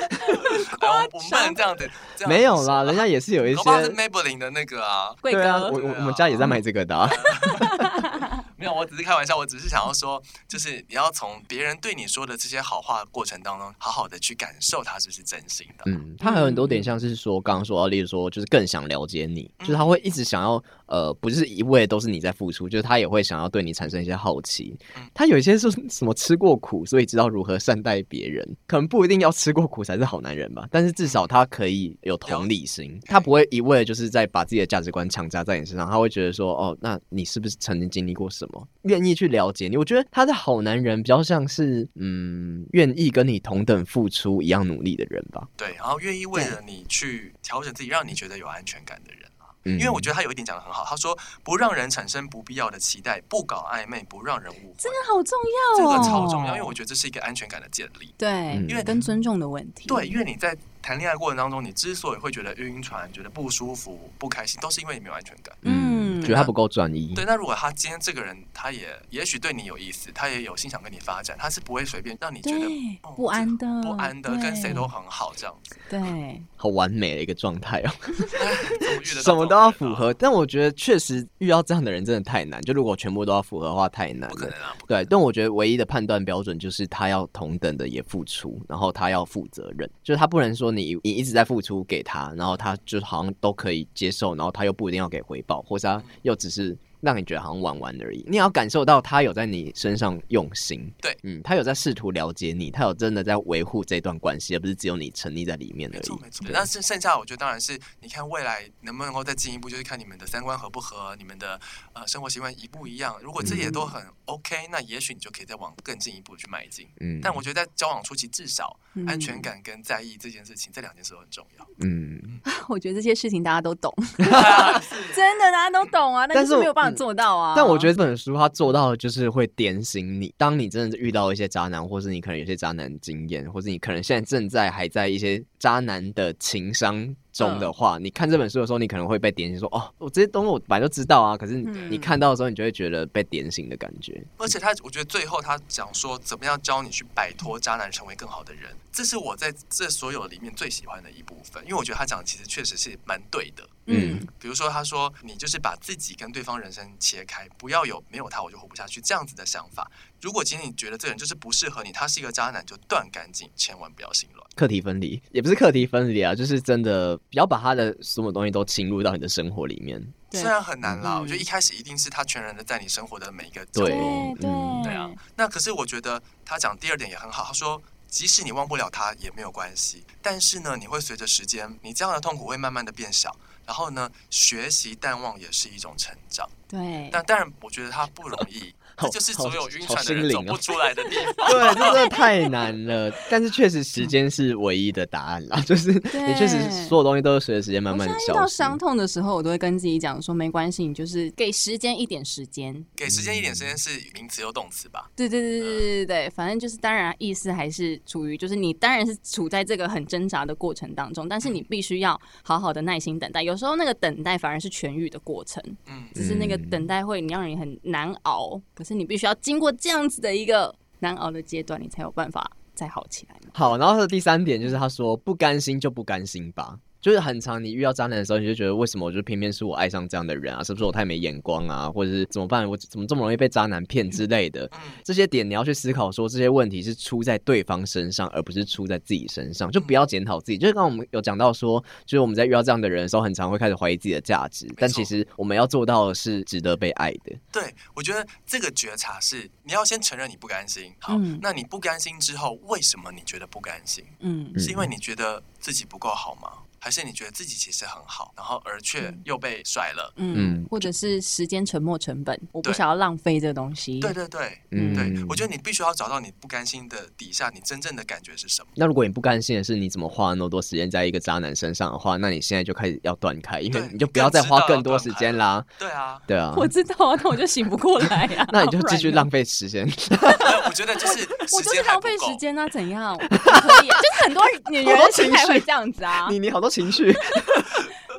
[0.82, 1.89] 我们不能这样子，
[2.28, 7.10] 没有啦，人家也是有一些是 Maybelline 的那个啊，贵哥，我我我们家也在买这个的、啊。
[8.56, 9.36] 没有，我只是开玩笑。
[9.36, 15.84] 我只是想要说，就是你要从别人对你说的这些好话过程当中，好好的去感受他是不是真心的。
[15.88, 24.76] 嗯，他还有很多点，像是说刚刚说到，例如说，就是更想了解你，就是他会一直想要，呃，不是一味都是你在付出，就是他也会想要对你产生一些好奇。
[25.14, 30.68] 他有一些是什么吃过苦，所以知道如何善待别人，可能不一定要吃过苦才是好男人吧。
[30.72, 38.68] 但是至少他可以有同理心，他不会一味就是在把自己的价值观强加在你身上，他会觉得说，哦，那你是不是曾经经历过什么？
[38.84, 45.48] 愿意去了解你，我觉得他的好男人比较像是，嗯，愿意跟你同等付出一样努力的人吧。
[45.58, 49.24] 对，然后愿意为了你去调整自己，让你觉得有安全感的人
[49.64, 55.38] 因为我觉得他有一点讲的很好，他说不让人产生不必要的期待，不搞暧昧，不让人误会，真的好重
[55.78, 58.14] 要哦，这个超重要，因为我觉得这是一个安全感的建立。
[58.18, 59.88] 对，因为跟尊重的问题。
[59.88, 60.57] 对，因为你在。
[60.86, 65.55] 谈恋爱过程当中，你之所以会觉得晕船、觉得不舒服、不开心，都是因为你没有安全感。
[65.61, 67.14] 嗯，觉得他不够专一。
[67.14, 72.68] 对，那如果他今天这个人，他也也许对你有意思，他也有心想跟你发展，他是不会随便让你觉得
[73.16, 75.78] 不安的、不安的，跟谁都很好这样子。
[75.90, 77.92] 对， 好完美的一个状态哦。
[79.04, 82.62] 什么都要符合，但我觉得确实遇到这样的人真的太难。
[82.64, 84.30] 就如果全部都要符合的话，太难了。
[84.30, 84.76] 不可能啊。
[84.86, 91.54] 对，但我觉得唯一的判断标准就是他要同等的也付出，然后他要负责任，就是他不能说你你一直在付。
[91.54, 96.78] 付出给他，然后他就好像都可以接受，然后他又不一定要给回报，或是他又只是。
[97.04, 105.99] 让你觉得好像玩玩而已，你也要感受到他有在你身上用心，对，嗯，他有在试图了解你，他有真的在维护这段关系，而不是只有你沉溺在里面而已。
[105.99, 106.47] 没错，没错。
[106.49, 111.60] 那剩剩下，我觉得当然是你看未来能不能够再进一步，就是看你们的三观合不合，你们的
[111.91, 113.18] 呃生活习惯一不一样。
[113.22, 116.88] 如果这些都很 OK，嗯，那也许你就可以再往更进一步去迈进。
[117.01, 121.68] 嗯，但我觉得在交往初期，至少安全感跟在意这件事情，嗯，这两件事都很重要。
[121.82, 122.39] 嗯，
[122.70, 123.93] 我觉得这些事情大家都懂，
[125.14, 127.54] 真的大家都懂啊，但是没有办法做到啊。
[127.56, 141.36] 但我觉得这本书它做到的就是会点醒你，当你真的遇到一些渣男，或是你可能有些渣男经验，或是你可能现在正在还在一些渣男的情伤中的话，嗯、你看这本书的时候，你可能会被点醒说，说哦，我这些东西我本来就知道啊。
[141.36, 144.24] 可是你看到的时候，你就会觉得被点醒的感觉。
[144.38, 148.74] 而且他，我觉得最后他讲说，怎么样教你去摆脱渣男，成为更好的人。
[148.92, 153.68] 这是我在这所有里面最喜欢的一部分，因为我觉得他讲的其实确实是蛮对的。
[153.86, 159.92] 嗯，比如说他说，你就是把自己跟对方人生切开，不要有没有他我就活不下去这样子的想法。
[160.24, 164.42] 如果今天你觉得这个人就是不适合你，他是一个渣男，就断干净，千万不要心软。
[164.56, 170.02] 课题分离也不是课题分离啊，就是真的不要把他的什么东西都侵入到你的生活里面。
[170.32, 173.90] 虽然很难啦，嗯、我觉得一开始一定是他全然的在你生活的每一个角落。
[173.90, 173.96] 对，
[174.40, 175.12] 对，对啊。
[175.36, 177.82] 那可是我觉得他讲第二点也很好，他说。
[178.08, 186.48] 即使你忘不了他也没有关系，但是呢，你会随着时间，你这样的痛苦会慢慢的变小，然后呢，学习淡忘也是一种成长。
[186.68, 188.72] 对，但当然，我觉得他不容易。
[188.98, 191.50] 这就是所有晕船的人走不出来的地方。
[191.50, 193.12] 对，这真的 太难了。
[193.30, 195.60] 但是确实，时间是唯一的答案啦。
[195.62, 202.86] 就是你确实所有东西都是随着时间慢慢的消到伤痛的时候，我都会跟自己讲说，没关系，你就是给时间一点时间。
[202.96, 205.10] 给时间一点时间是名词又动词吧？
[205.16, 213.41] 对对对对对对对，反正就是当然意思还是处于就是你当然是处在这个很挣扎的过程当中，但是你必须要好好的耐心等待。
[213.41, 215.64] 有时候那个等待反而是痊愈的过程。
[215.88, 218.62] 嗯，只是那个等待会你让你很难熬。
[218.84, 223.40] 可是你必须要经过这样子的一个难熬的阶段，你才有办法再好起来。
[223.54, 230.64] 好，然后他的第三点就是他说：“不甘心就不甘心吧。”就是很长，你遇到渣男的时候，你就觉得为什么我就偏偏是我爱上这样的人啊？
[230.64, 231.91] 是不是我太没眼光啊？
[231.91, 232.66] 或者是怎么办？
[232.68, 234.72] 我怎么这么容易被渣男骗之类的？
[235.04, 239.70] 这些点你要去思考，说这些问题是出在对方身上，而不是出在自己身上。
[239.70, 240.58] 就不要检讨自己。
[240.58, 244.66] 就是刚刚我们有讲到说，就是我们在遇到这样的人的时候，很常会开始怀疑自己的价值。
[244.78, 247.36] 但其实我们要做到的是值得被爱的。
[247.51, 247.62] 对，
[247.93, 250.89] 我觉得这个觉察是你要先承认你不甘心。
[250.99, 254.06] 好，嗯、那你不甘心之后，为什么你觉得不甘心？
[254.22, 256.49] 嗯，是因为你觉得自己不够好吗？
[256.84, 264.02] 还是你觉得自己其实很好，然后而却又被甩了，嗯，或者是时间沉没成本，我不想要浪费这个东西。
[264.02, 268.68] 对对对，嗯，对，我觉得你必须要找到你不甘心的底下，你真正的感觉是什么？
[268.76, 275.66] 那如果你不甘心的是你怎么花那么多时间在一个渣男身上的话，那你现在就开始要断开，因为你就不要再花更多时间啦。
[275.80, 278.46] 对啊，对啊， 我知道啊，那我就醒不过来呀。
[278.52, 279.88] 那你就继续浪费时间。
[280.68, 283.18] 我觉得就是我就是浪费时间啊，怎样？
[283.18, 286.28] 可以啊，就是很多女人心态会这样子啊。
[286.30, 287.14] 你你好多情绪。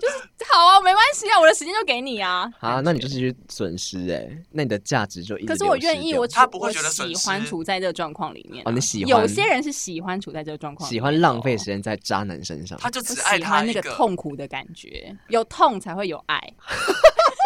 [0.01, 0.17] 就是
[0.53, 2.51] 好啊，没关系啊，我的时间就给你啊。
[2.61, 5.47] 啊，那你就是去损失哎、欸，那你的价值就一。
[5.47, 8.69] 可是我愿意，我他不会觉得喜欢处在这个状况里面、啊。
[8.69, 9.09] 哦，你喜欢？
[9.23, 12.79] 有些人是喜欢处在这个状况，喜欢浪费时间在渣男身上。
[12.79, 16.39] 他就只爱他喜欢那个痛苦的感觉，有痛才会有爱。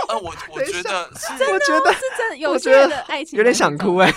[0.08, 1.10] 呃，我我觉得，
[1.52, 4.10] 我觉得是真的，有些人的爱情有点想哭哎。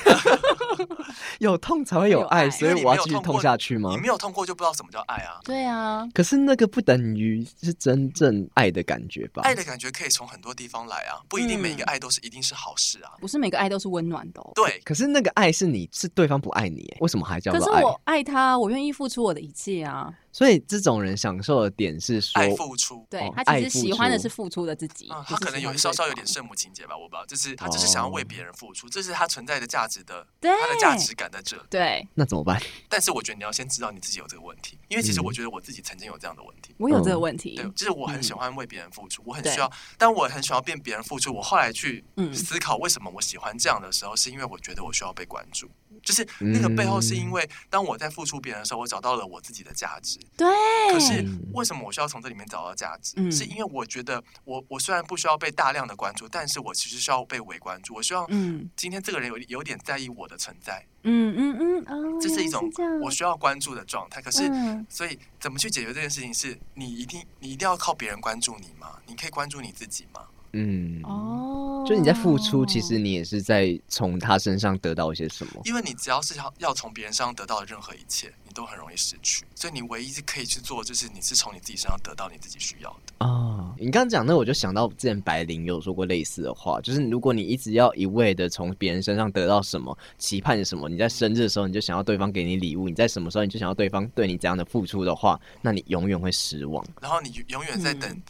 [1.41, 3.89] 有痛才会有爱，所以我要继续痛下去吗？
[3.89, 5.39] 你没有痛过就不知道什么叫爱啊。
[5.43, 9.41] 对啊，可是那个不等于是真正爱的感觉吧？
[9.41, 13.13] 爱的感觉可以从很多地方来啊，不一定每一个爱都是一定是好事啊。
[13.19, 14.41] 不是每个爱都是温暖的。
[14.53, 17.73] 对，可是那个爱是你是对方不爱你，为什么还叫做爱？
[17.73, 20.13] 可是我爱他，我愿意付出我的一切啊。
[20.31, 25.09] 所以这种人享受的点是说爱付出，对，他其实喜欢的是付出的自己。
[25.25, 31.57] 他可能有稍稍有点圣母情节吧，我不知道，就是他就是想要为别人付出，这是他存在的价值的，他的价值感在这。
[31.69, 32.61] 对，那怎么办？
[32.89, 36.73] 但是我觉得你要先知道你自己有这个问题，因为其实我觉得我自己曾经有这样的问题。
[36.77, 41.33] 我有这个问题，对，就是我很喜欢为别人付出，我很需要，但我很喜欢变别人付出。
[41.33, 42.03] 我后来去
[42.33, 45.69] 思考为什么我喜欢这样的时候，是因为我觉得我需要被关注。
[46.03, 50.17] 就是那个背后，是因为当我在付出别人的时候，我找到了我自己的价值。
[50.37, 50.47] 对。
[50.91, 53.13] 可是为什么我需要从这里面找到价值？
[53.17, 57.93] 嗯、是因为我觉得我我虽然不需要被大量的关注，但是我其实需要被微关注。
[57.93, 58.27] 我希望
[58.75, 60.85] 今天这个人有有点在意我的存在。
[61.03, 61.85] 嗯嗯嗯。
[61.87, 62.19] 哦。
[62.21, 62.69] 这是一种
[63.01, 64.21] 我需要关注的状态。
[64.21, 64.49] 可是，
[64.89, 66.33] 所以怎么去解决这件事情？
[66.33, 68.97] 是你一定你一定要靠别人关注你吗？
[69.07, 70.21] 你可以关注你自己吗？
[70.53, 71.01] 嗯。
[71.03, 71.85] 哦。
[71.87, 75.61] 就你在付出，其实你也是在从他身上得到一些什么。
[75.65, 79.45] 因为你只要是要要从别人身上得到的任何一切，你都很容易失去。
[79.55, 83.13] 所以你唯一是可以去做，就是你是从你自己身上得到你自己需要的。
[83.19, 96.85] 啊、哦，你刚刚讲那，我就想到之前白灵有说过类似的话，就是如果你一直要一味的从别人身上得到什么，期盼什么，你在生日的时候你就想要对方给你礼物，你在什么时候你就想要对方对你这样的付出的话，那你永远会失望。
[97.01, 98.09] 然后你永远在等。
[98.11, 98.21] 嗯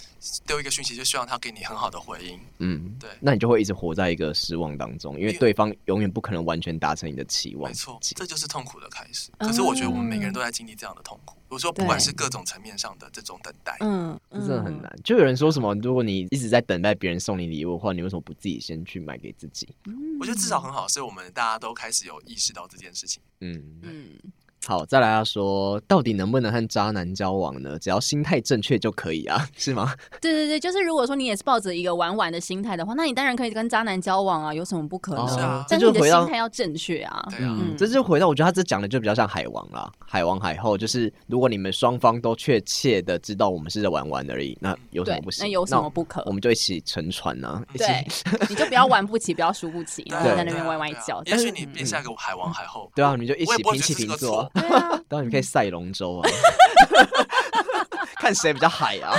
[0.46, 2.40] 丢一个讯息，就希望他给你很好的回应。
[2.60, 7.70] 嗯，对，那你就会一直活在一个失望当中，因为对方永远不可能完全达成你的期望。
[7.70, 9.32] 没错，这就是痛苦的开始。
[9.40, 11.38] 可是我觉得我们每个人都在经历这样的痛苦。
[11.50, 14.90] 我说，不管是各种层面上的这种等待，嗯，真的很难。
[15.04, 19.68] 就有人说什么，如果你一直在等待别人送你礼物的话，你为什么不自己先去买给自己？
[20.20, 23.22] 我觉得至少很好，是我们大家都开始有意识到这件事情。
[23.42, 24.18] 嗯嗯。
[24.68, 27.80] 好，再来要说，到底能不能和渣男交往呢？
[27.80, 29.94] 只要心态正确就可以啊，是吗？
[30.22, 35.28] 对对对，就是如果说你也是抱着一个玩玩的心态的话，那你当然可以跟渣男交往啊，有什么不可能？
[35.28, 37.26] 是啊，但是你的心态要正确啊。
[37.32, 45.44] 对啊，这就回到我觉得他这讲的就比较像海王啦，海王海后，就是如果你们双方都确切的知道我们是在玩玩而已，那有什么不行？
[45.44, 46.22] 那有什么不可？
[46.28, 47.62] 我们就一起乘船呢？
[47.76, 48.06] 对，
[48.48, 51.22] 你就不要玩不起，不要输不起， 然后在那边歪歪叫。
[51.26, 55.30] 也许你变下一个海王海后，对啊，你们就一起平起平坐，对啊，当然。
[55.30, 56.30] 可以赛龙舟啊，
[58.20, 59.16] 看谁比较海啊！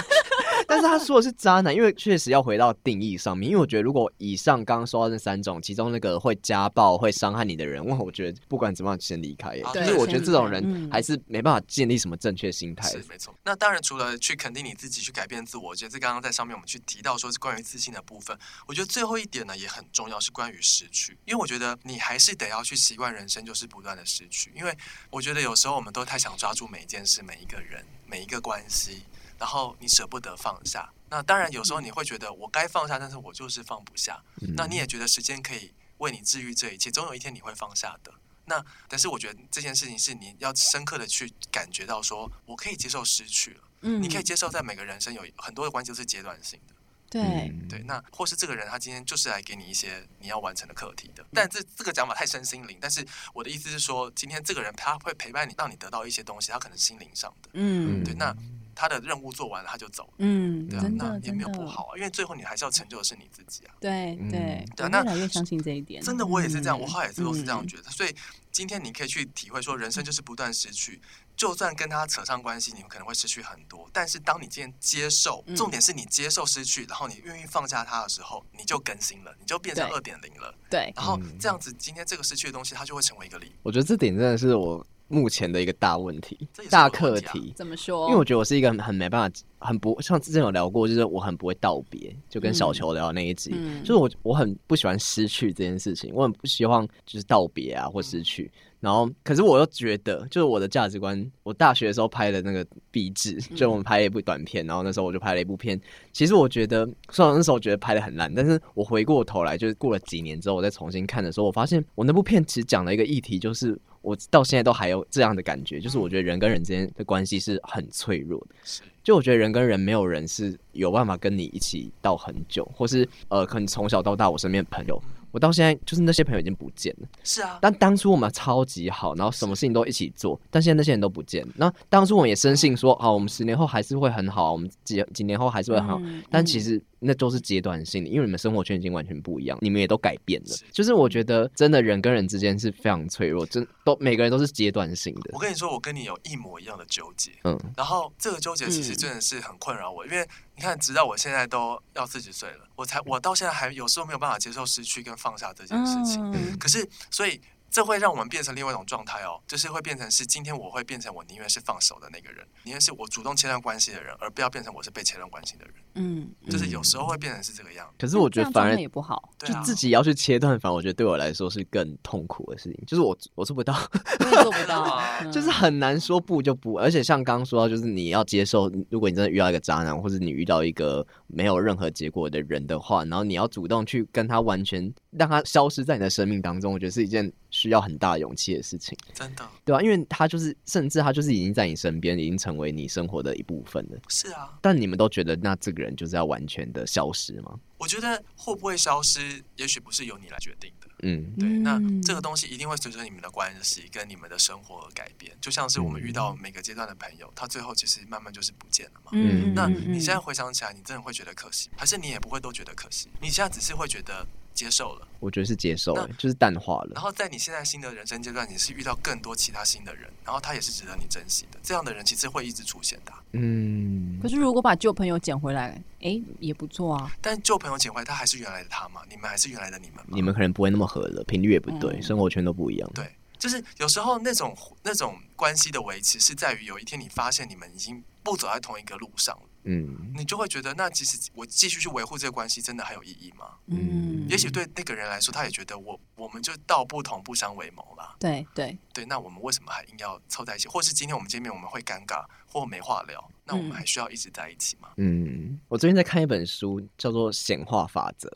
[0.66, 3.50] 但是他说的是渣男，因为确实要回到定义上面。
[3.50, 9.50] 因为我觉得，如果以上刚刚说到那三种，其中那个会家暴、会伤害你的人，哇，我觉得不管怎么样，先离开。
[9.64, 12.88] 啊、就是我觉得这种人还是没办法建立什么正确心态。
[12.90, 13.34] 是没错。
[13.44, 18.36] 那当然，除了去肯定你自己，去改变自我，我觉得这刚刚在上面我们去提到说是关于自信的部分。
[18.66, 21.16] 我觉得最后一点呢也很重要，是关于失去。
[21.24, 24.52] 因为我觉得你还是得要去习惯人生就是不断的失去。
[24.54, 24.76] 因为
[25.10, 29.02] 我觉得有时候我们都太想抓住每一件事、每一个人、每一个关系。
[29.43, 34.22] 然后你舍不得放下，那当然有时候你会觉得我该放下，但是我就是放不下。
[34.40, 38.14] 嗯、那你也觉得时间可以为你治愈这一切，总有一天你会放下的。
[38.45, 43.61] 那但是我觉得这件事情是你要深刻的去感觉到，说我可以接受失去了。
[43.80, 46.74] 嗯，你可以接受在每个人生有很多的关系都是阶段性的。
[47.11, 51.26] 对、嗯、对，那或是这个人他今天就是来给你一些你要完成的课题的。
[51.34, 57.51] 但这这个讲法太身心灵，但是我的意思是说，今天这个人他会陪伴你，让你得到一些东西，他可能是心灵上的。
[57.55, 58.32] 嗯，对，那。
[58.74, 60.12] 他的任务做完了，他就走了。
[60.18, 63.74] 嗯，对啊，那也没有不好啊，因为最后你还是要成就的是你自己啊。
[63.80, 66.02] 对对对，那越来越相信这一点。
[66.02, 67.90] 真的，我也是这样，我后来也是都是这样觉得。
[67.90, 68.14] 所以
[68.50, 71.00] 今天你可以去体会说，人生就是不断失去，
[71.36, 73.88] 就算跟他扯上关系，你们可能会失去很多。
[73.92, 80.54] 但是当你今天接受，重点是你接受失去，然后你愿意放下他的时候，你就更新了，你就变成二点零了。
[80.70, 83.52] 对，然后这样子，今天这个失去的东西，它就会成为一个礼物。
[83.62, 84.86] 我觉得这点真的是我。
[85.12, 88.06] 目前的一个大问题，大课题，怎么说？
[88.08, 98.50] 因为我觉得我是一个很，没办法，很不像之前有聊过，就是我很不会道别，就跟小球聊那一集，嗯、就是我我很不喜欢失去这件事情，我很不希望就是道别啊或失去。
[98.54, 105.78] 嗯、然后，可是我又觉得，就是我的价值观，我大学的时候拍的那个壁纸，就我们拍了一部短片，然后那时候我就拍了一部片。
[106.10, 113.78] 其实我觉得，虽然那时候我觉得拍的很烂，但是我回过头来，就是过了几年之后，我再重新看的时候，我发现我那部片其实讲了一个议题，就是。
[114.03, 118.55] 我到现在都还有这样的感觉，就是我觉得人跟人之间的关系是很脆弱的。
[118.64, 125.00] 是，就我觉得人跟人没有人是有办法跟你一起到很久，或是呃，可能从小到大我身边的朋友。
[125.30, 127.59] 我到现在就是那些朋友已经不见了，是啊。
[127.62, 131.53] 但当初我们超级好，然后什么事情都一起做，但现在那些人都不见了。
[131.57, 135.98] 那当初我们也深信说，好，我们十年后还是会很好，我们几几年后还是会很好。
[136.03, 140.57] 嗯、但其实那都是阶段性的，因为你们生活圈已经完全不一样，你们也都改变了。
[140.57, 145.30] 是就是我觉得真的人跟人之间是非常脆弱，真都每个人都是阶段性的。
[145.32, 147.59] 我跟你说，我跟你有一模一样的纠结，嗯。
[147.76, 150.26] 然后这个纠结其实真的是很困扰我，嗯、因为。
[150.55, 156.22] 你看，直到我现在都要四十岁了，我才我到现在还有时候没有办法接受失去跟放下这件事情。
[156.30, 157.40] 嗯、可是，所以。
[157.72, 165.74] 这会让我们变成另外一种状态哦，就是会变成是今天我会变成我宁愿是放手的那个人，宁愿是我主动切断关系的人，而不要变成我是被切断关系的人。
[165.94, 167.94] 嗯，就是有时候会变成是这个样子。
[167.98, 172.84] 可是我觉得反而也不好，就自己要去切断，反而我觉得对我来说是更痛苦的事情。
[172.86, 173.74] 就是我我做不到，
[174.20, 175.02] 我也做不到，
[175.32, 176.74] 就是很难说不就不。
[176.74, 187.32] 而且像刚刚说到，就是你要接受，如果你真的遇到一个渣男，或者你遇到一个没有任何结果的人的话，然后你要主动去跟他完全让他消失在你的生命当中，我觉得是一件。
[187.53, 189.82] 需要很大勇气的事情，真的，对吧、啊？
[189.82, 193.98] 因为他就是，甚至他就是已经在你身边，已经成为你生活的一部分了。
[194.09, 197.61] 是啊，但你们都觉得，那这个人就是要完全的消失吗？
[197.76, 200.88] 我觉得会不会消失，也许不是由你来决定的。
[201.03, 201.48] 嗯，对。
[201.48, 205.36] 那这个东西一定会随着你们的关系跟你们的生活而改变。
[205.40, 209.11] 就像是我们遇到每个阶段的朋友，他最后其实慢慢就是不见了嘛。
[209.12, 213.11] 嗯，那你现在回想起来，你真的会觉得可惜，还是你也不会都觉得可惜？
[213.20, 214.26] 你现在只是会觉得。
[214.55, 216.92] 接受了，我觉得是接受了，就是淡化了。
[216.94, 221.59] 然后在你现在新的人生阶段，你是遇到更多其他新的人，然后他也是值得你珍惜的。
[221.62, 223.12] 这样的人其实会一直出现的。
[223.32, 225.68] 嗯，可是如果把旧朋友捡回来，
[226.00, 227.12] 哎、欸，也不错啊。
[227.20, 229.03] 但旧朋友捡回来，他还是原来的他吗？
[229.09, 230.05] 你们还是原来的你们吗？
[230.09, 232.90] 你们可能不会那么合了，频率也不对，嗯、生活圈都不一样。
[232.94, 239.42] 对，就是有时候那种那种关系的维持，是在于有一天你发现你们已经不走在同一个路上了。
[239.64, 243.46] 嗯，你就会觉得，那其实我继续去维护这个关系，真的还有意义吗？
[243.66, 248.16] 嗯，也许对那个人来说，他也觉得我我我们就道不同不相为谋了。
[248.18, 250.68] 对对对，那我们为什么还硬要凑在一起？
[250.68, 253.30] 或是今天我们见面我们会尴尬或没话聊？
[253.53, 254.88] 那我们还需要一直在一起吗？
[254.96, 258.28] 嗯，我最近在看一本书，叫做《显化法则》。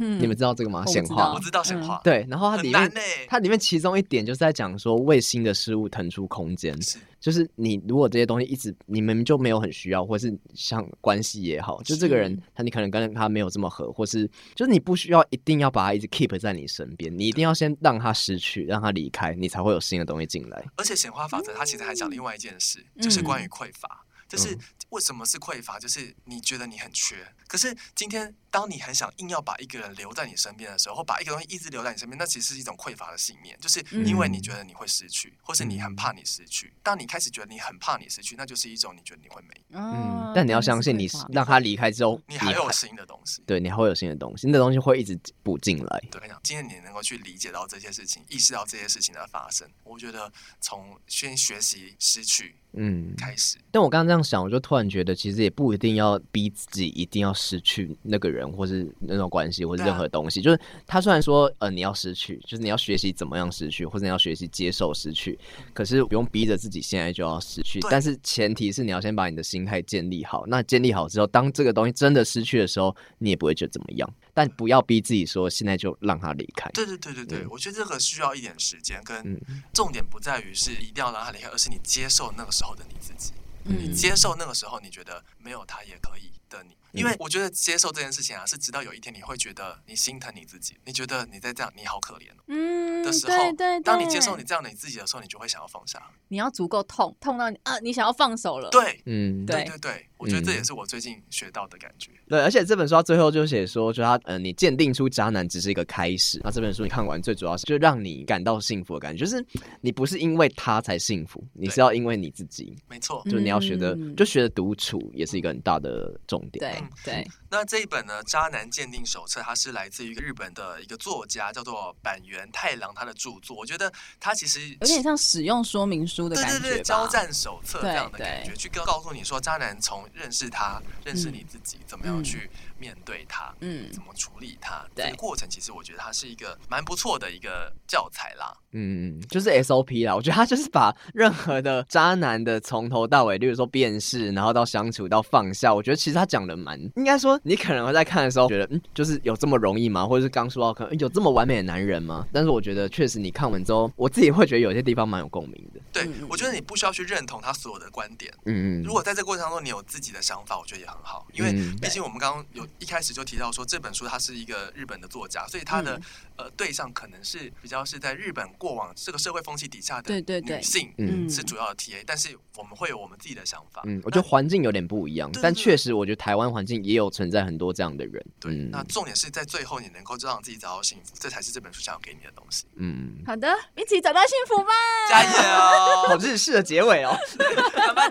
[0.00, 0.84] 嗯，你们知道这个吗？
[0.86, 2.00] 显化，我知道显化。
[2.02, 2.92] 对，然后它里面，
[3.28, 6.80] 它里面其中一点就是在讲说，为新的事物腾出空间。
[6.82, 20.64] 是，就是你如果这些东西一直你们就没有很需要，或是像关系也好，就这个人他你可能跟他没有这么合，或是就是你不需要一定要把他一直 keep 在你身边，你一定要先让他失去，让他离开，你才会有新的东西进来。
[20.76, 24.04] 而且显化法则，它其实还讲另外一件事，就是关于匮乏。
[24.34, 24.58] 就是
[24.90, 25.78] 为什么是匮乏？
[25.78, 36.72] 就是你觉得你很缺，可是今天当你很想硬要把一个人留在你身边的时候，或把一个东西一直留在你身边，那其实是一种匮乏的信念，就是因为你觉得你会失去，或是你很怕你失去。
[36.82, 39.54] 当你开始觉得你很怕你失去，那就是一种你觉得你会没。
[39.70, 43.40] 嗯，但你要相信，你让他离开之后，你还有新的东西。
[43.46, 46.02] 对，你还会有新的东西，新的东西会一直补进来。
[46.10, 52.56] 对，今天你能够去理解到这些事情，意识到这些事情的发生，我觉得从先学习失去。
[52.76, 53.56] 嗯，开始。
[53.70, 60.40] 但我刚刚这样想，我就突然觉得，其实也不一定要逼自己一定要失去那个人，或是那种关系，或是任何东西。
[60.40, 65.38] 啊、就是他虽然说，呃，你要失去，就是你要学习怎么样失去，或者你要学习接受失去。
[65.74, 67.78] 可是不用逼着自己现在就要失去。
[67.90, 70.46] 但是前提是你要先把你的心态建立好。
[70.46, 74.14] 那建立好之后，当这个东西真的失去的时候，你也不会觉得怎么样。
[74.32, 76.68] 但不要逼自己说现在就让他离开。
[76.70, 79.40] 对对对对对，嗯、我觉得这个需要一点时间，跟
[79.72, 83.32] 重点不在于是一定要让他离开，而是你接受那个时候的你自己，
[83.64, 86.76] 嗯、你接受那个时候你觉得没有他也可以的你。
[86.94, 96.00] 因为我觉得接受这件事情啊，是直到有一天你会觉得你心疼你自己，你觉得你在这样你好可怜，嗯的时候，对对对，当你接受你这样的你自己的时候，你就会想要放下。
[96.28, 98.70] 你要足够痛，痛到你啊，你想要放手了。
[98.70, 102.12] 对，嗯，对对对，我觉得这也是我最近学到的感觉。
[102.28, 106.40] 对，而且这本书它最后就写说，就他呃，你鉴定出渣男只是一个开始。
[106.44, 109.44] 那这本书你看完，最主要是就让你感到幸福的感觉，就是
[109.80, 112.76] 你不是因为他才幸福，你是要因为你自己。
[112.88, 116.88] 没错，就你要学的，就学的独处也是一个很大的重点。
[117.04, 117.30] 对对。
[117.50, 123.56] 那这一本呢，《渣男鉴定手册》，它是来自于一个日本的一个作家，叫做板垣太郎，他的著作。
[123.56, 138.52] 我觉得他其实有点像使用说明书的感觉，对对对，交战手册这样的感觉，去告告诉你说，渣男从认识他、认识你自己，怎么样去面对他，嗯，怎么处理他，这个过程，其实我觉得它是一个蛮不错的一个教材啦。
[138.74, 140.14] 嗯，就是 SOP 啦。
[140.14, 150.04] 我觉得他就是把任何的渣男的从头到尾，例如说辨识，然后到相处到放下，我觉得其实他讲的蛮，应该说你可能会在看的时候觉得，嗯，就是有这么容易吗？
[150.06, 152.26] 或者是刚说到可能有这么完美的男人吗？
[152.32, 155.80] 但是我觉得确实你看完之后，我自己会觉得有些地方蛮有共鸣的。
[155.92, 158.32] 对，我觉得你不需要去认同他所有的观点。
[158.46, 158.82] 嗯嗯。
[158.82, 166.02] 如果在这个过程当中你有自己的想法，我觉得也很好，因为毕竟我们刚刚有一开始就提到说这本书它是一个日本的作家，所以他的、嗯、
[166.36, 173.82] 呃对象可能是比较是在日本过往这个社会风气底下的女性，嗯，是主要的 TA，但是我们会有我们自己的想法。
[173.86, 178.24] 嗯，我觉得环境有点不一样，但确实我觉得台湾环境也有存在很多这样的人。
[178.40, 182.66] 对，嗯、那重点是在最后你能够让自己找到幸福，这才是这本书想要给你的东西。
[182.76, 184.72] 嗯，好的，一起找到幸福吧，
[185.08, 186.08] 加油！
[186.08, 187.16] 好日式的结尾哦，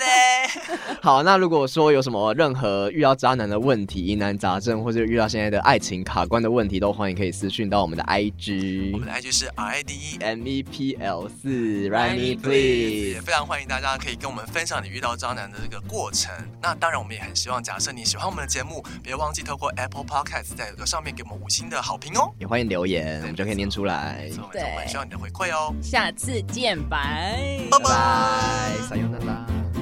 [1.02, 16.32] 好，那如果说有什么任何遇到渣男的问题、疑难杂症，或者遇到现在的爱情卡关的问题，都欢迎可以私讯到我们的 IG，我们的 IG 是 R I D E M E P L 四，Write me please，也非常欢迎大家可以跟我们分享你遇到渣男的这个过程。
[16.62, 24.30] 那当然，我们也很希望，假设你喜欢我们的节目，别忘记透过 Apple Podcast 在上面给我们五星的好评哦，也欢迎留言，我们就可以念出来。
[24.52, 25.74] 对，我们需要你的回馈哦。
[25.82, 27.90] 下次见，拜拜拜，
[28.88, 29.73] 撒由那拉。